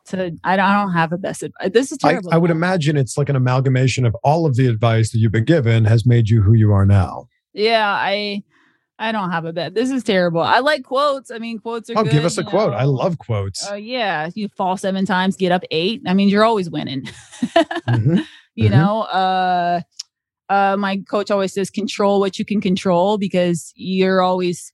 [0.07, 1.71] to I don't, I don't have a best advice.
[1.73, 2.31] This is terrible.
[2.33, 5.33] I, I would imagine it's like an amalgamation of all of the advice that you've
[5.33, 7.29] been given has made you who you are now.
[7.53, 8.43] Yeah, I
[8.99, 9.75] I don't have a bet.
[9.75, 10.41] This is terrible.
[10.41, 11.31] I like quotes.
[11.31, 11.95] I mean, quotes are.
[11.97, 12.73] Oh, good, give us a quote.
[12.73, 13.67] I love quotes.
[13.67, 16.03] Oh uh, yeah, you fall seven times, get up eight.
[16.07, 17.03] I mean, you're always winning.
[17.03, 18.21] mm-hmm.
[18.55, 18.79] You mm-hmm.
[18.79, 19.81] know, uh,
[20.51, 24.73] uh, my coach always says control what you can control because you're always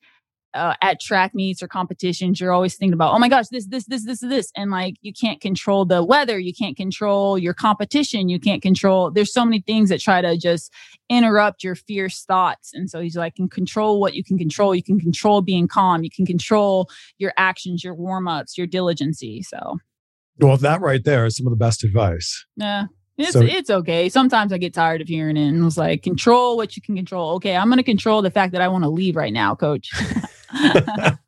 [0.59, 3.87] uh, at track meets or competitions you're always thinking about oh my gosh this this
[3.87, 8.29] this this this and like you can't control the weather you can't control your competition
[8.29, 10.73] you can't control there's so many things that try to just
[11.09, 14.83] interrupt your fierce thoughts and so he's like can control what you can control you
[14.83, 19.79] can control being calm you can control your actions your warm-ups your diligency so
[20.39, 22.87] well that right there is some of the best advice yeah
[23.19, 24.09] it's so, it's okay.
[24.09, 27.35] Sometimes I get tired of hearing it and it's like control what you can control.
[27.35, 29.91] Okay, I'm gonna control the fact that I want to leave right now, coach.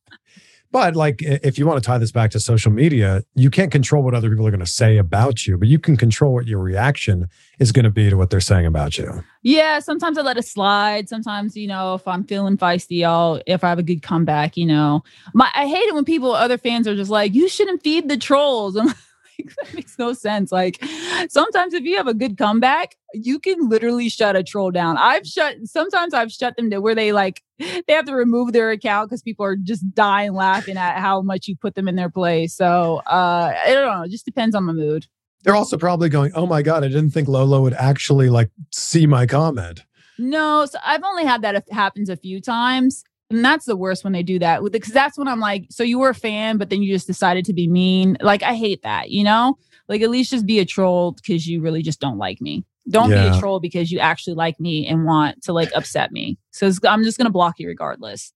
[0.72, 4.02] but like if you want to tie this back to social media, you can't control
[4.02, 6.60] what other people are going to say about you, but you can control what your
[6.60, 7.28] reaction
[7.58, 9.24] is going to be to what they're saying about you.
[9.42, 11.08] Yeah, sometimes I let it slide.
[11.08, 14.66] Sometimes, you know, if I'm feeling feisty, I'll if I have a good comeback, you
[14.66, 15.02] know.
[15.34, 18.16] My I hate it when people other fans are just like, you shouldn't feed the
[18.16, 18.78] trolls.
[19.56, 20.52] That makes no sense.
[20.52, 20.82] Like
[21.28, 24.96] sometimes if you have a good comeback, you can literally shut a troll down.
[24.98, 28.70] I've shut sometimes I've shut them to where they like they have to remove their
[28.70, 32.10] account because people are just dying laughing at how much you put them in their
[32.10, 32.54] place.
[32.54, 35.06] So uh I don't know, it just depends on the mood.
[35.42, 39.06] They're also probably going, "Oh my god, I didn't think Lolo would actually like see
[39.06, 39.84] my comment."
[40.18, 43.04] No, so I've only had that happens a few times.
[43.30, 46.00] And that's the worst when they do that because that's when I'm like, so you
[46.00, 48.16] were a fan, but then you just decided to be mean.
[48.20, 49.56] Like, I hate that, you know?
[49.88, 52.64] Like, at least just be a troll because you really just don't like me.
[52.88, 53.30] Don't Yeah.
[53.30, 56.38] be a troll because you actually like me and want to like upset me.
[56.50, 58.32] So I'm just going to block you regardless.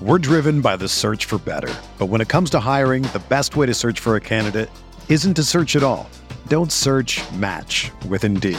[0.00, 1.74] We're driven by the search for better.
[1.98, 4.70] But when it comes to hiring, the best way to search for a candidate
[5.08, 6.08] isn't to search at all.
[6.46, 8.58] Don't search match with Indeed.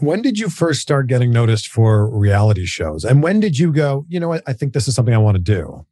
[0.00, 3.04] When did you first start getting noticed for reality shows?
[3.04, 5.36] And when did you go, you know what, I think this is something I want
[5.36, 5.84] to do?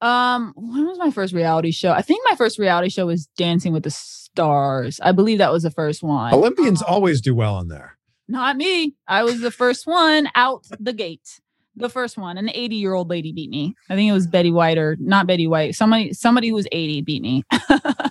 [0.00, 1.92] Um, when was my first reality show?
[1.92, 5.00] I think my first reality show was Dancing with the Stars.
[5.02, 6.32] I believe that was the first one.
[6.32, 7.96] Olympians Um, always do well on there.
[8.28, 8.94] Not me.
[9.06, 11.40] I was the first one out the gate.
[11.76, 12.38] The first one.
[12.38, 13.74] An 80 year old lady beat me.
[13.88, 15.74] I think it was Betty White or not Betty White.
[15.74, 17.44] Somebody somebody who was 80 beat me.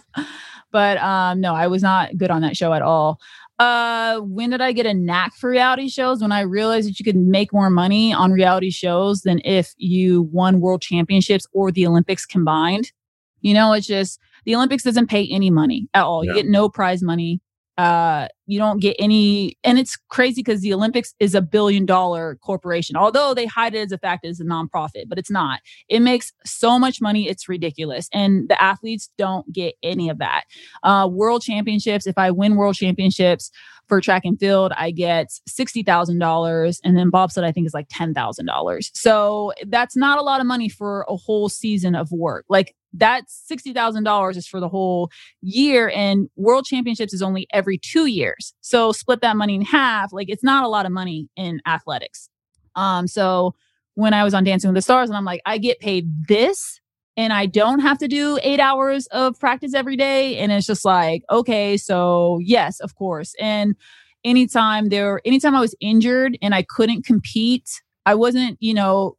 [0.72, 3.20] but um no, I was not good on that show at all.
[3.58, 6.22] Uh when did I get a knack for reality shows?
[6.22, 10.24] When I realized that you could make more money on reality shows than if you
[10.24, 12.92] won world championships or the Olympics combined.
[13.42, 16.26] You know, it's just the Olympics doesn't pay any money at all.
[16.26, 17.40] You get no prize money
[17.78, 22.36] uh you don't get any and it's crazy because the olympics is a billion dollar
[22.42, 25.60] corporation although they hide it as a fact it's a nonprofit but it's not.
[25.90, 30.44] It makes so much money it's ridiculous and the athletes don't get any of that.
[30.84, 33.52] Uh world championships if i win world championships
[33.88, 38.92] for track and field i get $60000 and then bobsled i think is like $10000
[38.94, 42.46] so that's not a lot of money for a whole season of work.
[42.50, 45.10] Like that's $60000 is for the whole
[45.42, 48.54] year and world championships is only every two years.
[48.62, 52.30] So split that money in half like it's not a lot of money in athletics.
[52.76, 53.56] Um so
[53.96, 56.80] when i was on dancing with the stars and i'm like i get paid this
[57.18, 60.86] and i don't have to do eight hours of practice every day and it's just
[60.86, 63.34] like okay so yes of course.
[63.40, 63.76] And
[64.24, 69.16] anytime there anytime i was injured and i couldn't compete i wasn't you know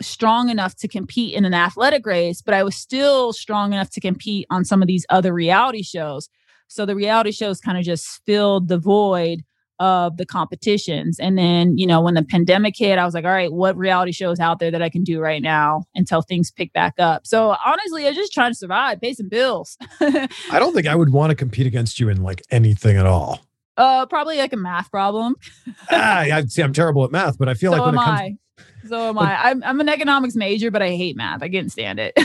[0.00, 4.00] strong enough to compete in an athletic race, but I was still strong enough to
[4.00, 6.28] compete on some of these other reality shows.
[6.68, 9.44] So the reality shows kind of just filled the void
[9.78, 11.18] of the competitions.
[11.20, 14.12] And then, you know, when the pandemic hit, I was like, all right, what reality
[14.12, 17.26] shows out there that I can do right now until things pick back up?
[17.26, 19.76] So honestly, I was just trying to survive, pay some bills.
[20.00, 23.40] I don't think I would want to compete against you in like anything at all.
[23.76, 25.36] uh, probably like a math problem.
[25.90, 26.62] ah, I see.
[26.62, 28.36] I'm terrible at math, but I feel so like when it comes, I.
[28.88, 29.36] So am I.
[29.36, 31.42] I'm, I'm an economics major, but I hate math.
[31.42, 32.18] I can't stand it.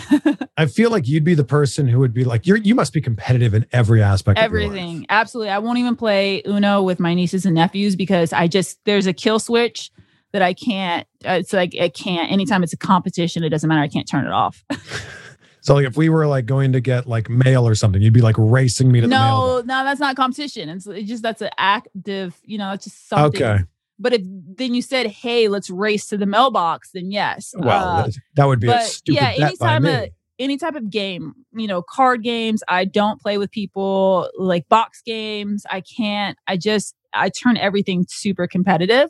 [0.58, 3.02] I feel like you'd be the person who would be like, you're, you must be
[3.02, 4.38] competitive in every aspect.
[4.38, 4.46] of.
[4.46, 5.06] Everything.
[5.10, 5.50] Absolutely.
[5.50, 9.14] I won't even play Uno with my nieces and nephews because I just, there's a
[9.14, 9.92] kill switch
[10.34, 13.82] that I can't, uh, it's like, I can't, anytime it's a competition, it doesn't matter.
[13.82, 14.64] I can't turn it off.
[15.64, 18.22] So like if we were like going to get like mail or something, you'd be
[18.22, 19.20] like racing me to the mail.
[19.20, 20.70] no, no, that's not competition.
[20.70, 23.44] It's, it's just, that's an active, you know, it's just something.
[23.44, 23.64] Okay.
[24.02, 27.54] But if then you said, hey, let's race to the mailbox, then yes.
[27.56, 30.10] Well, Uh, that, would be a but stupid yeah, anytime a
[30.40, 35.02] any type of game, you know, card games, I don't play with people like box
[35.06, 35.66] games.
[35.70, 36.36] I can't.
[36.48, 39.10] I just I turn everything super competitive,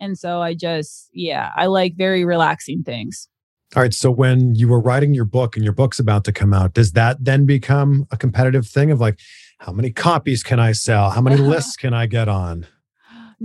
[0.00, 3.28] and so I just yeah, I like very relaxing things.
[3.74, 3.94] All right.
[3.94, 6.92] So when you were writing your book and your book's about to come out, does
[6.92, 9.18] that then become a competitive thing of like,
[9.60, 11.10] how many copies can I sell?
[11.10, 12.66] How many lists can I get on?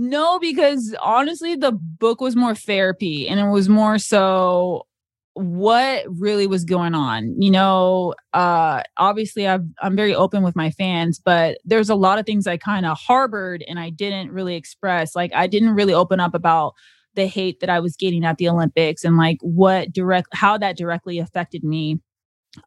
[0.00, 4.86] No, because honestly, the book was more therapy, and it was more so
[5.34, 7.34] what really was going on.
[7.40, 12.20] You know, uh, obviously I've, I'm very open with my fans, but there's a lot
[12.20, 15.16] of things I kind of harbored and I didn't really express.
[15.16, 16.74] Like I didn't really open up about
[17.14, 20.76] the hate that I was getting at the Olympics and like what direct how that
[20.76, 22.00] directly affected me.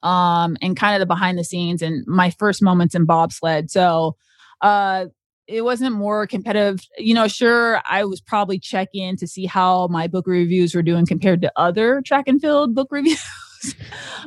[0.04, 3.70] Um, and kind of the behind the scenes and my first moments in bobsled.
[3.70, 4.16] So
[4.62, 5.08] uh
[5.52, 6.88] it wasn't more competitive.
[6.98, 11.06] You know, sure, I was probably checking to see how my book reviews were doing
[11.06, 13.22] compared to other track and field book reviews.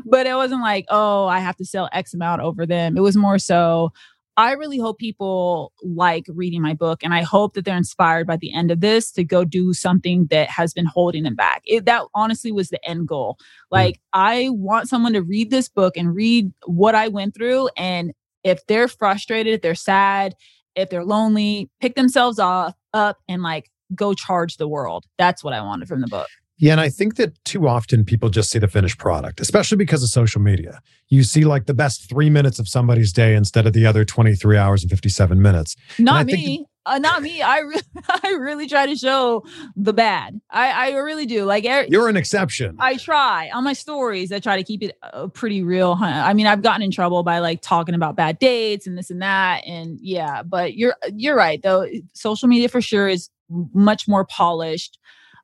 [0.04, 2.96] but it wasn't like, oh, I have to sell X amount over them.
[2.96, 3.92] It was more so,
[4.36, 8.36] I really hope people like reading my book and I hope that they're inspired by
[8.36, 11.62] the end of this to go do something that has been holding them back.
[11.64, 13.38] It, that honestly was the end goal.
[13.70, 13.76] Hmm.
[13.76, 14.00] Like.
[14.16, 17.68] I want someone to read this book and read what I went through.
[17.76, 18.12] And
[18.44, 20.36] if they're frustrated, if they're sad,
[20.76, 25.04] if they're lonely, pick themselves off up and like go charge the world.
[25.18, 26.28] That's what I wanted from the book.
[26.56, 30.02] Yeah, and I think that too often people just see the finished product, especially because
[30.02, 30.80] of social media.
[31.08, 34.56] You see like the best three minutes of somebody's day instead of the other 23
[34.56, 35.74] hours and 57 minutes.
[35.98, 36.64] Not me.
[36.86, 37.42] Uh, not me.
[37.42, 39.44] I re- I really try to show
[39.76, 40.40] the bad.
[40.50, 41.44] I I really do.
[41.44, 42.76] Like er- you're an exception.
[42.78, 44.32] I try on my stories.
[44.32, 45.96] I try to keep it uh, pretty real.
[46.00, 49.22] I mean, I've gotten in trouble by like talking about bad dates and this and
[49.22, 50.42] that, and yeah.
[50.42, 51.86] But you're you're right though.
[52.12, 53.30] Social media for sure is
[53.72, 54.98] much more polished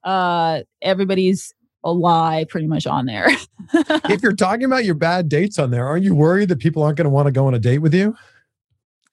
[0.04, 3.28] uh, everybody's a lie pretty much on there.
[3.74, 6.96] if you're talking about your bad dates on there, aren't you worried that people aren't
[6.96, 8.14] going to want to go on a date with you?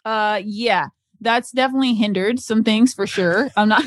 [0.06, 0.88] Uh, yeah,
[1.22, 3.50] that's definitely hindered some things for sure.
[3.56, 3.84] I'm not.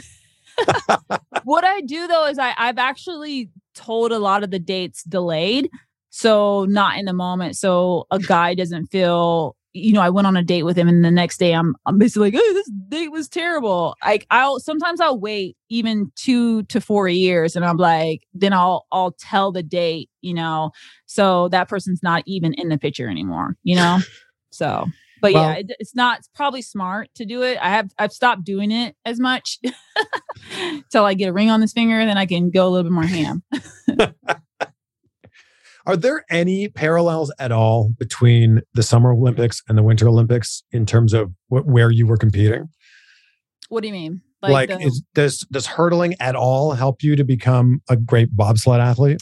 [1.44, 5.70] what I do though is I I've actually told a lot of the dates delayed,
[6.10, 10.36] so not in the moment, so a guy doesn't feel you know, I went on
[10.36, 13.12] a date with him and the next day I'm I'm basically like, oh, this date
[13.12, 13.94] was terrible.
[14.04, 18.86] Like I'll sometimes I'll wait even two to four years and I'm like, then I'll
[18.90, 20.72] I'll tell the date, you know,
[21.06, 23.98] so that person's not even in the picture anymore, you know?
[24.50, 24.86] so
[25.20, 27.58] but well, yeah, it, it's not it's probably smart to do it.
[27.60, 29.58] I have I've stopped doing it as much
[30.90, 32.92] till I get a ring on this finger, then I can go a little bit
[32.92, 33.42] more ham.
[35.86, 40.84] Are there any parallels at all between the Summer Olympics and the Winter Olympics in
[40.84, 42.68] terms of wh- where you were competing?
[43.70, 44.20] What do you mean?
[44.42, 48.34] Like, like the- is, does does hurdling at all help you to become a great
[48.36, 49.20] bobsled athlete?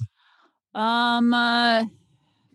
[0.75, 1.85] Um, uh,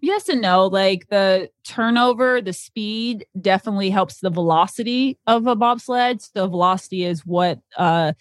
[0.03, 0.67] yes and no.
[0.67, 6.21] Like the turnover, the speed definitely helps the velocity of a bobsled.
[6.21, 8.13] So velocity is what uh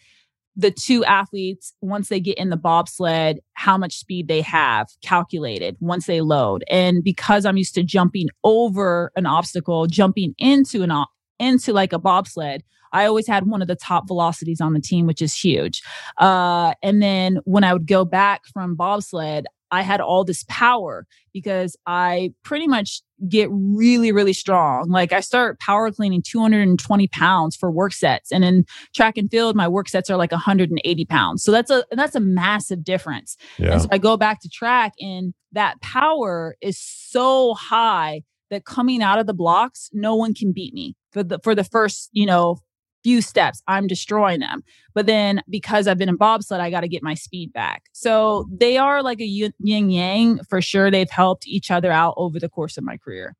[0.54, 5.78] the two athletes once they get in the bobsled how much speed they have calculated
[5.80, 10.92] once they load and because i'm used to jumping over an obstacle jumping into an
[11.38, 12.62] into like a bobsled
[12.92, 15.82] i always had one of the top velocities on the team which is huge
[16.18, 21.06] uh, and then when i would go back from bobsled I had all this power
[21.32, 24.90] because I pretty much get really, really strong.
[24.90, 28.30] Like I start power cleaning 220 pounds for work sets.
[28.30, 31.42] And in track and field, my work sets are like 180 pounds.
[31.42, 33.36] So that's a that's a massive difference.
[33.58, 33.72] Yeah.
[33.72, 39.02] And so I go back to track and that power is so high that coming
[39.02, 42.26] out of the blocks, no one can beat me for the for the first, you
[42.26, 42.58] know,
[43.02, 44.62] few steps, I'm destroying them.
[44.94, 47.84] But then because I've been in bobsled, I got to get my speed back.
[47.92, 49.52] So they are like a yin
[49.90, 50.90] yang for sure.
[50.90, 53.36] They've helped each other out over the course of my career.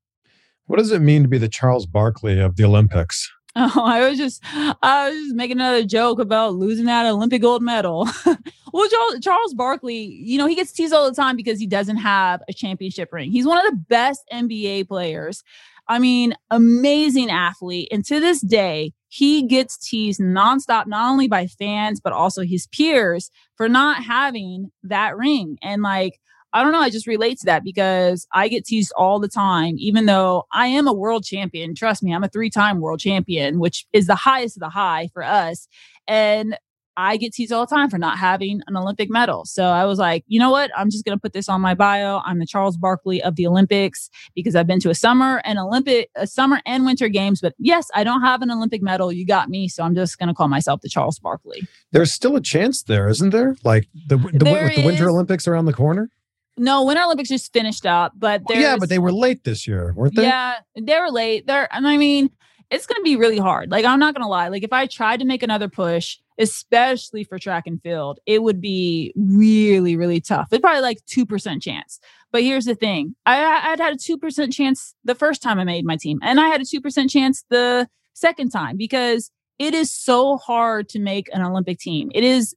[0.67, 3.31] What does it mean to be the Charles Barkley of the Olympics?
[3.55, 7.63] Oh, I was just I was just making another joke about losing that Olympic gold
[7.63, 8.09] medal.
[8.73, 11.99] well, Charles, Charles Barkley, you know, he gets teased all the time because he doesn't
[11.99, 13.31] have a championship ring.
[13.31, 15.45] He's one of the best NBA players.
[15.87, 17.89] I mean, amazing athlete.
[17.93, 22.67] And to this day, he gets teased nonstop, not only by fans, but also his
[22.69, 25.59] peers for not having that ring.
[25.61, 26.19] And like,
[26.55, 29.75] I don't know, I just relate to that because I get teased all the time,
[29.77, 31.75] even though I am a world champion.
[31.75, 35.11] Trust me, I'm a three time world champion, which is the highest of the high
[35.13, 35.69] for us.
[36.09, 36.57] And
[36.97, 39.45] I get teased all the time for not having an Olympic medal.
[39.45, 40.71] So I was like, you know what?
[40.77, 42.21] I'm just going to put this on my bio.
[42.25, 46.11] I'm the Charles Barkley of the Olympics because I've been to a summer and Olympic,
[46.17, 47.41] a summer and winter games.
[47.41, 49.13] But yes, I don't have an Olympic medal.
[49.13, 49.69] You got me.
[49.69, 51.67] So I'm just going to call myself the Charles Barkley.
[51.93, 53.57] There's still a chance there, isn't there?
[53.65, 56.11] Like the, the, the, the Winter Olympics around the corner?
[56.59, 59.95] No, Winter Olympics just finished up, but oh, yeah, but they were late this year,
[59.97, 60.25] weren't they?
[60.25, 61.47] Yeah, they were late.
[61.47, 62.31] They're, and I mean,
[62.71, 63.71] it's going to be really hard.
[63.71, 64.49] Like, I'm not going to lie.
[64.49, 68.61] Like, if I tried to make another push, especially for track and field, it would
[68.61, 70.49] be really, really tough.
[70.51, 72.01] It's probably like 2% chance.
[72.31, 75.85] But here's the thing I, I'd had a 2% chance the first time I made
[75.85, 80.39] my team, and I had a 2% chance the second time because it is so
[80.39, 82.11] hard to make an Olympic team.
[82.15, 82.55] It is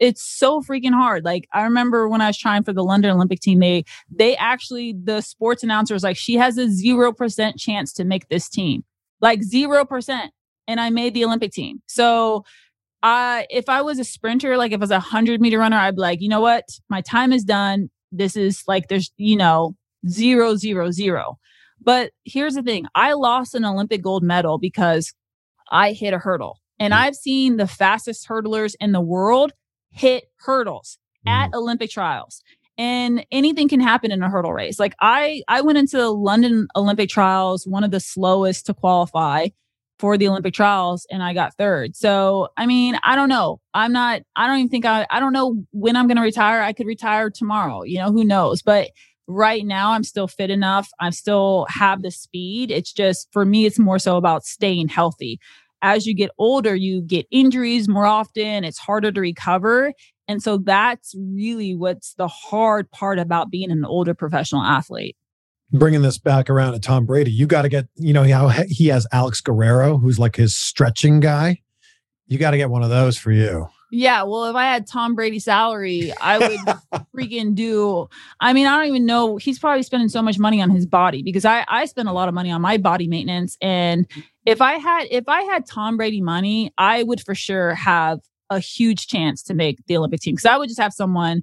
[0.00, 1.24] it's so freaking hard.
[1.24, 4.94] Like I remember when I was trying for the London Olympic team, they they actually
[5.02, 8.84] the sports announcer was like, she has a zero percent chance to make this team.
[9.20, 10.32] Like zero percent.
[10.66, 11.82] And I made the Olympic team.
[11.86, 12.44] So
[13.02, 15.96] uh if I was a sprinter, like if I was a hundred meter runner, I'd
[15.96, 16.64] be like, you know what?
[16.88, 17.90] My time is done.
[18.12, 19.74] This is like there's, you know,
[20.08, 21.38] zero, zero, zero.
[21.80, 25.12] But here's the thing I lost an Olympic gold medal because
[25.70, 26.58] I hit a hurdle.
[26.78, 26.96] And mm.
[26.96, 29.52] I've seen the fastest hurdlers in the world
[29.90, 31.30] hit hurdles mm.
[31.30, 32.42] at Olympic trials.
[32.76, 34.78] And anything can happen in a hurdle race.
[34.78, 39.48] Like I I went into the London Olympic trials, one of the slowest to qualify
[39.98, 41.96] for the Olympic trials and I got third.
[41.96, 43.60] So, I mean, I don't know.
[43.74, 46.60] I'm not I don't even think I I don't know when I'm going to retire.
[46.60, 47.82] I could retire tomorrow.
[47.82, 48.62] You know, who knows?
[48.62, 48.90] But
[49.26, 50.88] right now I'm still fit enough.
[51.00, 52.70] I still have the speed.
[52.70, 55.38] It's just for me, it's more so about staying healthy.
[55.82, 58.64] As you get older, you get injuries more often.
[58.64, 59.92] It's harder to recover.
[60.26, 65.16] And so that's really what's the hard part about being an older professional athlete.
[65.70, 68.86] Bringing this back around to Tom Brady, you got to get, you know, how he
[68.88, 71.60] has Alex Guerrero, who's like his stretching guy.
[72.26, 73.68] You got to get one of those for you.
[73.90, 76.58] Yeah, well, if I had Tom Brady salary, I would
[77.16, 78.08] freaking do.
[78.38, 79.38] I mean, I don't even know.
[79.38, 82.28] He's probably spending so much money on his body because I I spend a lot
[82.28, 83.56] of money on my body maintenance.
[83.62, 84.06] And
[84.44, 88.58] if I had if I had Tom Brady money, I would for sure have a
[88.58, 91.42] huge chance to make the Olympic team because I would just have someone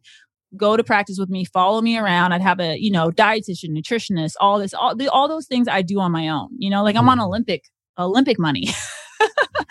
[0.57, 2.33] go to practice with me, follow me around.
[2.33, 5.81] I'd have a you know dietitian, nutritionist, all this, all the, all those things I
[5.81, 6.49] do on my own.
[6.57, 7.25] You know, like I'm on mm.
[7.25, 7.65] Olympic
[7.97, 8.69] Olympic money.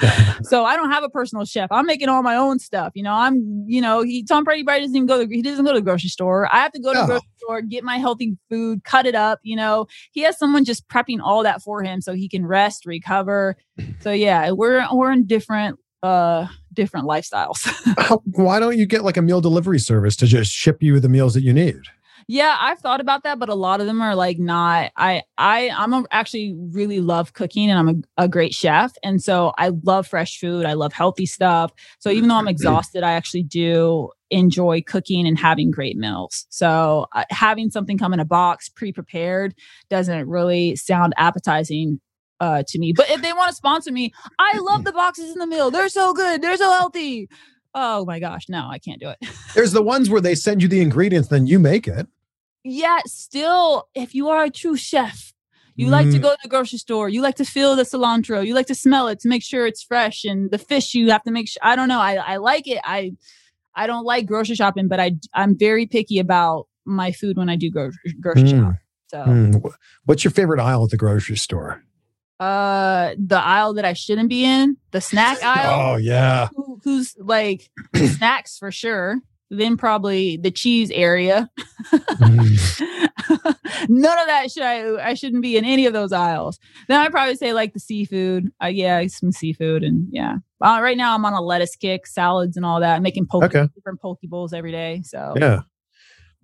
[0.43, 1.70] so I don't have a personal chef.
[1.70, 2.93] I'm making all my own stuff.
[2.95, 5.64] You know, I'm, you know, he Tom Brady Brady doesn't even go to he doesn't
[5.64, 6.53] go to the grocery store.
[6.53, 9.41] I have to go to the grocery store, get my healthy food, cut it up.
[9.43, 12.87] You know, he has someone just prepping all that for him so he can rest,
[12.87, 13.57] recover.
[14.01, 17.66] So yeah, we're we're in different uh different lifestyles.
[18.25, 21.35] Why don't you get like a meal delivery service to just ship you the meals
[21.35, 21.83] that you need?
[22.27, 24.93] Yeah, I've thought about that, but a lot of them are like not.
[24.97, 29.22] I I I'm a, actually really love cooking, and I'm a, a great chef, and
[29.22, 30.64] so I love fresh food.
[30.64, 31.72] I love healthy stuff.
[31.99, 36.47] So even though I'm exhausted, I actually do enjoy cooking and having great meals.
[36.49, 39.55] So uh, having something come in a box pre-prepared
[39.91, 42.01] doesn't really sound appetizing
[42.41, 42.93] uh, to me.
[42.93, 45.70] But if they want to sponsor me, I love the boxes in the meal.
[45.70, 46.43] They're so good.
[46.43, 47.28] They're so healthy.
[47.74, 49.18] Oh my gosh, no, I can't do it.
[49.55, 52.07] There's the ones where they send you the ingredients, then you make it
[52.64, 55.32] yet still, if you are a true chef,
[55.76, 55.91] you mm.
[55.91, 56.22] like to mm.
[56.22, 59.09] go to the grocery store, you like to feel the cilantro, you like to smell
[59.09, 61.61] it to make sure it's fresh, and the fish you have to make sure.
[61.62, 62.01] I don't know.
[62.01, 62.80] I I like it.
[62.85, 63.12] I
[63.74, 67.57] I don't like grocery shopping, but I I'm very picky about my food when I
[67.57, 68.64] do grocery grocery mm.
[68.64, 68.74] shop.
[69.09, 69.74] So, mm.
[70.07, 71.82] what's your favorite aisle at the grocery store?
[72.45, 75.95] Uh, the aisle that I shouldn't be in, the snack aisle.
[75.95, 76.49] Oh yeah.
[76.55, 79.20] Who, who's like snacks for sure
[79.51, 81.51] then probably the cheese area.
[81.92, 82.80] mm.
[83.88, 86.59] None of that should I I shouldn't be in any of those aisles.
[86.88, 88.51] Then I'd probably say like the seafood.
[88.62, 90.36] Uh, yeah, some seafood and yeah.
[90.61, 93.68] Uh, right now I'm on a lettuce kick, salads and all that, making poke okay.
[93.74, 95.03] different poke bowls every day.
[95.05, 95.61] So yeah.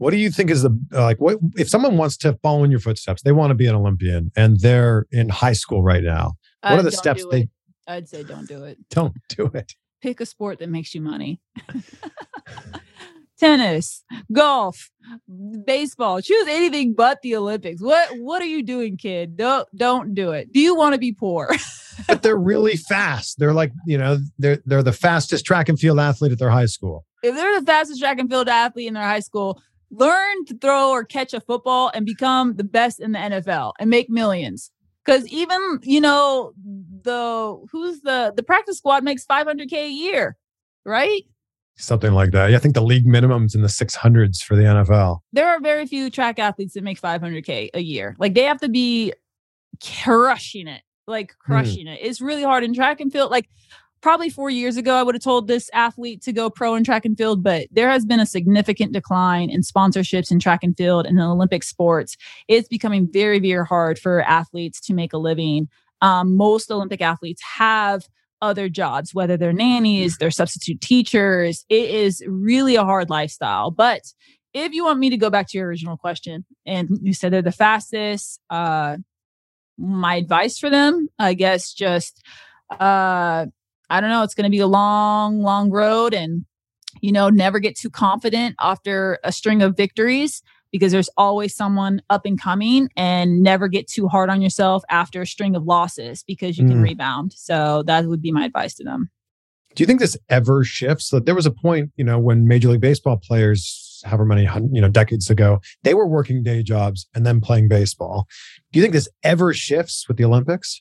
[0.01, 2.71] What do you think is the uh, like what if someone wants to follow in
[2.71, 3.21] your footsteps?
[3.21, 6.37] They want to be an Olympian and they're in high school right now.
[6.63, 7.51] What uh, are the steps they
[7.87, 8.79] I'd say don't do it.
[8.89, 9.75] Don't do it.
[10.01, 11.43] Pick a sport that makes you money
[13.39, 14.91] tennis, golf,
[15.67, 16.23] baseball.
[16.23, 17.83] Choose anything but the Olympics.
[17.83, 19.37] What what are you doing, kid?
[19.37, 20.51] Don't don't do it.
[20.51, 21.55] Do you want to be poor?
[22.07, 23.39] but they're really fast.
[23.39, 26.67] They're like, you know, they're they're the fastest track and field athlete at their high
[26.67, 27.05] school.
[27.23, 29.61] If they're the fastest track and field athlete in their high school,
[29.91, 33.91] learn to throw or catch a football and become the best in the NFL and
[33.91, 34.71] make millions.
[35.07, 36.53] Cause even, you know,
[37.03, 40.37] the who's the the practice squad makes 500k a year,
[40.85, 41.23] right?
[41.83, 42.51] something like that.
[42.51, 45.21] Yeah, I think the league minimums in the 600s for the NFL.
[45.33, 48.17] There are very few track athletes that make 500k a year.
[48.19, 49.13] Like they have to be
[49.83, 51.53] crushing it, like hmm.
[51.53, 51.95] crushing mm.
[51.95, 52.01] it.
[52.03, 53.31] It's really hard in track and field.
[53.31, 53.49] Like
[54.01, 57.05] probably four years ago, I would have told this athlete to go pro in track
[57.05, 61.07] and field, but there has been a significant decline in sponsorships in track and field
[61.07, 62.17] and in Olympic sports.
[62.49, 65.69] It's becoming very, very hard for athletes to make a living.
[66.01, 68.09] Um, most Olympic athletes have
[68.43, 71.65] other jobs, whether they're nannies, they're substitute teachers.
[71.69, 73.71] It is really a hard lifestyle.
[73.71, 74.03] But
[74.55, 77.43] if you want me to go back to your original question, and you said they're
[77.43, 78.97] the fastest, uh,
[79.77, 82.23] my advice for them, I guess, just
[82.71, 83.47] uh,
[83.91, 84.23] I don't know.
[84.23, 86.45] It's going to be a long, long road, and
[87.01, 90.43] you know, never get too confident after a string of victories.
[90.73, 95.21] because there's always someone up and coming and never get too hard on yourself after
[95.21, 96.83] a string of losses because you can Mm.
[96.85, 97.33] rebound.
[97.35, 99.11] So that would be my advice to them.
[99.75, 101.11] Do you think this ever shifts?
[101.11, 104.81] That there was a point, you know, when Major League Baseball players, however many you
[104.81, 108.29] know decades ago, they were working day jobs and then playing baseball.
[108.71, 110.81] Do you think this ever shifts with the Olympics?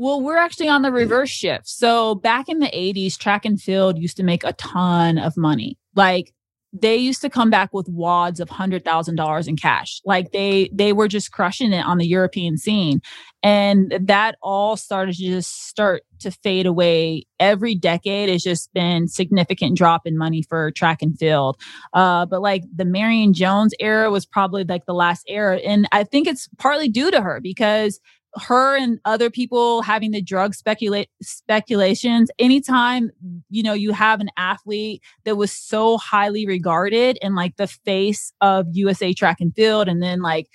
[0.00, 1.68] Well, we're actually on the reverse shift.
[1.68, 5.76] So back in the 80s, track and field used to make a ton of money.
[5.94, 6.32] Like
[6.72, 10.00] they used to come back with wads of hundred thousand dollars in cash.
[10.06, 13.02] Like they they were just crushing it on the European scene.
[13.42, 17.26] And that all started to just start to fade away.
[17.38, 21.60] Every decade has just been significant drop in money for track and field.
[21.92, 25.58] Uh, but like the Marion Jones era was probably like the last era.
[25.58, 28.00] And I think it's partly due to her because
[28.36, 33.10] her and other people having the drug speculate speculations anytime
[33.50, 38.32] you know you have an athlete that was so highly regarded and like the face
[38.40, 40.48] of USA track and field and then like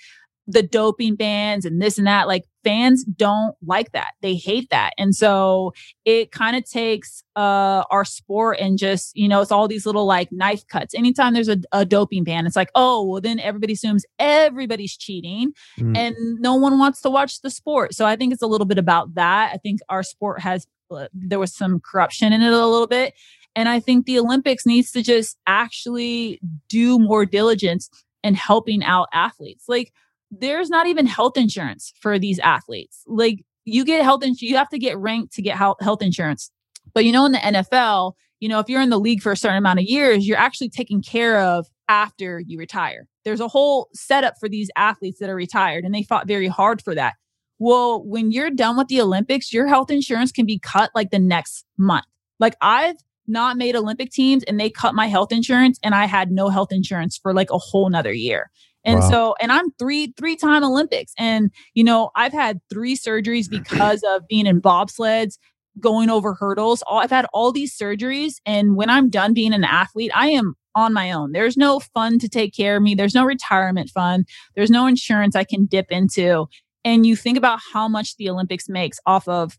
[0.46, 4.92] the doping bans and this and that like fans don't like that they hate that
[4.98, 5.72] and so
[6.04, 10.04] it kind of takes uh our sport and just you know it's all these little
[10.06, 13.72] like knife cuts anytime there's a, a doping ban it's like oh well then everybody
[13.72, 15.96] assumes everybody's cheating Mm.
[15.96, 17.94] and no one wants to watch the sport.
[17.94, 19.50] So I think it's a little bit about that.
[19.52, 23.12] I think our sport has uh, there was some corruption in it a little bit,
[23.54, 27.90] and I think the Olympics needs to just actually do more diligence
[28.22, 29.64] in helping out athletes.
[29.68, 29.92] Like
[30.30, 33.02] there's not even health insurance for these athletes.
[33.06, 36.50] Like you get health insurance, you have to get ranked to get health insurance.
[36.94, 39.36] But you know, in the NFL, you know, if you're in the league for a
[39.36, 43.06] certain amount of years, you're actually taken care of after you retire.
[43.24, 46.82] There's a whole setup for these athletes that are retired, and they fought very hard
[46.82, 47.14] for that.
[47.58, 51.18] Well, when you're done with the Olympics, your health insurance can be cut like the
[51.18, 52.04] next month.
[52.38, 52.96] Like I've
[53.26, 56.70] not made Olympic teams and they cut my health insurance and I had no health
[56.70, 58.50] insurance for like a whole nother year.
[58.86, 59.10] And Wow.
[59.10, 61.12] so, and I'm three, three time Olympics.
[61.18, 63.62] And, you know, I've had three surgeries mm-hmm.
[63.62, 65.38] because of being in bobsleds,
[65.80, 66.82] going over hurdles.
[66.86, 68.34] All, I've had all these surgeries.
[68.46, 71.32] And when I'm done being an athlete, I am on my own.
[71.32, 72.94] There's no fund to take care of me.
[72.94, 74.26] There's no retirement fund.
[74.54, 76.46] There's no insurance I can dip into.
[76.84, 79.58] And you think about how much the Olympics makes off of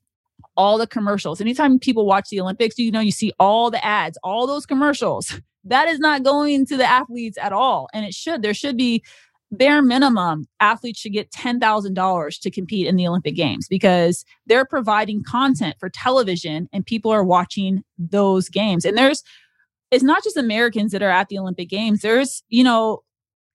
[0.55, 1.41] all the commercials.
[1.41, 5.39] Anytime people watch the Olympics, you know, you see all the ads, all those commercials.
[5.69, 7.87] That is not going to the athletes at all.
[7.93, 8.41] And it should.
[8.41, 9.03] There should be
[9.51, 15.23] bare minimum athletes should get $10,000 to compete in the Olympic Games because they're providing
[15.23, 18.85] content for television and people are watching those games.
[18.85, 19.23] And there's
[19.89, 22.01] it's not just Americans that are at the Olympic Games.
[22.01, 23.03] There's, you know,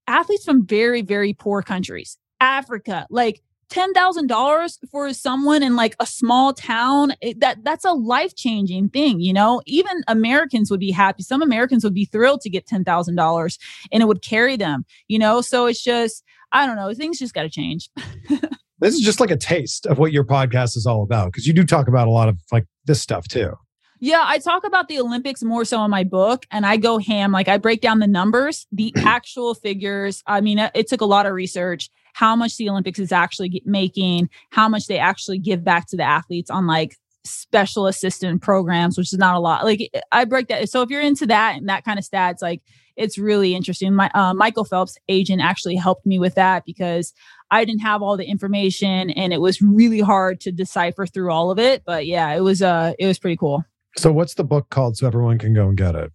[0.07, 2.17] athletes from very very poor countries.
[2.41, 3.43] Africa, like
[3.73, 9.33] $10,000 for someone in like a small town, it, that that's a life-changing thing, you
[9.33, 9.63] know?
[9.67, 11.23] Even Americans would be happy.
[11.23, 13.59] Some Americans would be thrilled to get $10,000
[13.91, 15.41] and it would carry them, you know?
[15.41, 16.23] So it's just
[16.55, 17.89] I don't know, things just got to change.
[18.83, 21.53] This is just like a taste of what your podcast is all about because you
[21.53, 23.53] do talk about a lot of like this stuff too.
[24.01, 27.31] Yeah, I talk about the Olympics more so in my book and I go ham.
[27.31, 30.25] Like I break down the numbers, the actual figures.
[30.27, 33.63] I mean, it, it took a lot of research, how much the Olympics is actually
[33.65, 38.99] making, how much they actually give back to the athletes on like special assistant programs,
[38.99, 39.65] which is not a lot.
[39.65, 40.69] Like I break that.
[40.69, 42.63] So if you're into that and that kind of stats, like
[42.97, 43.95] it's really interesting.
[43.95, 47.13] My uh, Michael Phelps agent actually helped me with that because
[47.51, 51.51] I didn't have all the information and it was really hard to decipher through all
[51.51, 51.85] of it.
[51.85, 53.65] But yeah, it was uh it was pretty cool.
[53.97, 56.13] So what's the book called so everyone can go and get it?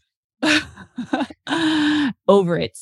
[2.28, 2.78] over it.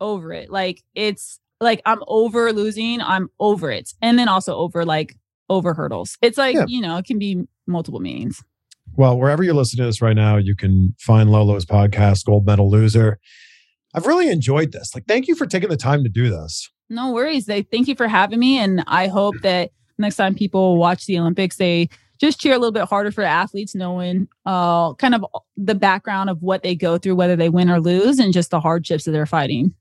[0.00, 0.50] Over it.
[0.50, 3.92] Like it's like I'm over losing, I'm over it.
[4.02, 5.16] And then also over like
[5.48, 6.16] over hurdles.
[6.22, 6.64] It's like, Yeah.
[6.68, 8.42] you know, it can be multiple meanings.
[8.96, 12.70] Well, wherever you're listening to this right now, you can find Lolo's podcast, Gold Medal
[12.70, 13.18] Loser.
[13.94, 14.94] I've really enjoyed this.
[14.94, 16.68] Like, thank you for taking the time to do this.
[16.90, 17.46] No worries.
[17.46, 18.58] They thank you for having me.
[18.58, 21.88] And I hope that next time people watch the Olympics, they
[22.20, 25.24] just cheer a little bit harder for athletes, knowing uh kind of
[25.56, 28.60] the background of what they go through, whether they win or lose, and just the
[28.60, 29.74] hardships that they're fighting.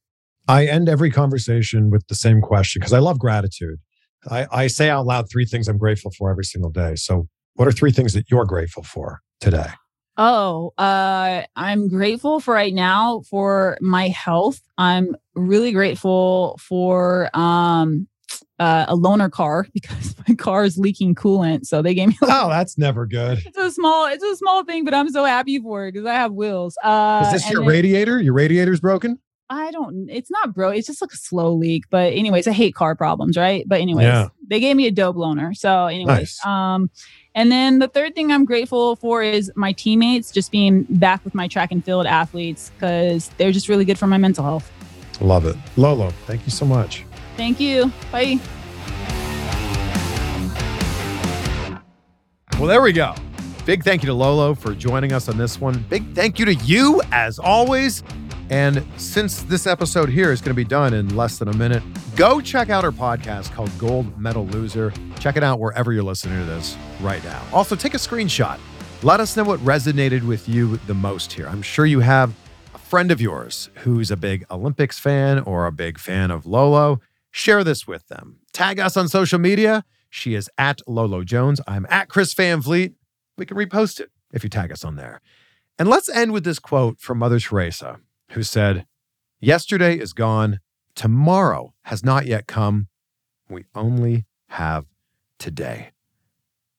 [0.48, 3.80] I end every conversation with the same question because I love gratitude.
[4.30, 6.96] I, I say out loud three things I'm grateful for every single day.
[6.96, 9.68] So, what are three things that you're grateful for today?
[10.18, 14.62] Oh, uh, I'm grateful for right now for my health.
[14.78, 18.08] I'm really grateful for um,
[18.60, 21.66] uh, a loaner car because my car is leaking coolant.
[21.66, 22.18] So they gave me.
[22.24, 23.40] Oh, that's never good.
[23.46, 26.14] It's a small, it's a small thing, but I'm so happy for it because I
[26.14, 26.78] have wheels.
[26.84, 28.20] Uh, Is this your then- radiator?
[28.20, 29.18] Your radiator's broken?
[29.54, 30.10] I don't.
[30.10, 30.70] It's not bro.
[30.70, 31.84] It's just like a slow leak.
[31.90, 33.66] But anyways, I hate car problems, right?
[33.68, 34.30] But anyways, Yeah.
[34.48, 35.54] they gave me a dope loaner.
[35.56, 36.46] So anyways, Nice.
[36.46, 36.90] um,
[37.36, 41.36] and then the third thing I'm grateful for is my teammates just being back with
[41.36, 44.72] my track and field athletes because they're just really good for my mental health.
[45.20, 45.58] Love it.
[45.76, 47.06] Lolo, thank you so much.
[47.36, 47.92] Thank you.
[48.12, 48.40] Bye.
[52.58, 53.16] Well, there we go.
[53.66, 55.84] Big thank you to Lolo for joining us on this one.
[55.90, 58.04] Big thank you to you, as always.
[58.52, 61.82] And since this episode here is going to be done in less than a minute,
[62.18, 64.92] go check out our podcast called Gold Medal Loser.
[65.20, 67.42] Check it out wherever you're listening to this right now.
[67.54, 68.60] Also, take a screenshot.
[69.04, 71.48] Let us know what resonated with you the most here.
[71.48, 72.34] I'm sure you have
[72.76, 77.00] a friend of yours who's a big Olympics fan or a big fan of Lolo.
[77.32, 78.40] Share this with them.
[78.52, 79.86] Tag us on social media.
[80.10, 81.62] She is at Lolo Jones.
[81.70, 82.62] I'm at Chris Van.
[82.68, 85.22] We can repost it if you tag us on there.
[85.80, 88.02] And let's end with this quote from Mother Teresa,
[88.32, 88.86] who said,
[89.40, 90.60] Yesterday is gone.
[90.96, 92.88] Tomorrow has not yet come.
[93.50, 94.86] We only have
[95.40, 95.92] today.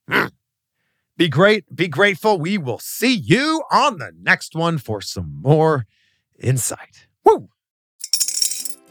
[1.17, 1.75] Be great.
[1.75, 2.39] Be grateful.
[2.39, 5.85] We will see you on the next one for some more
[6.39, 7.07] insight.
[7.23, 7.49] Woo!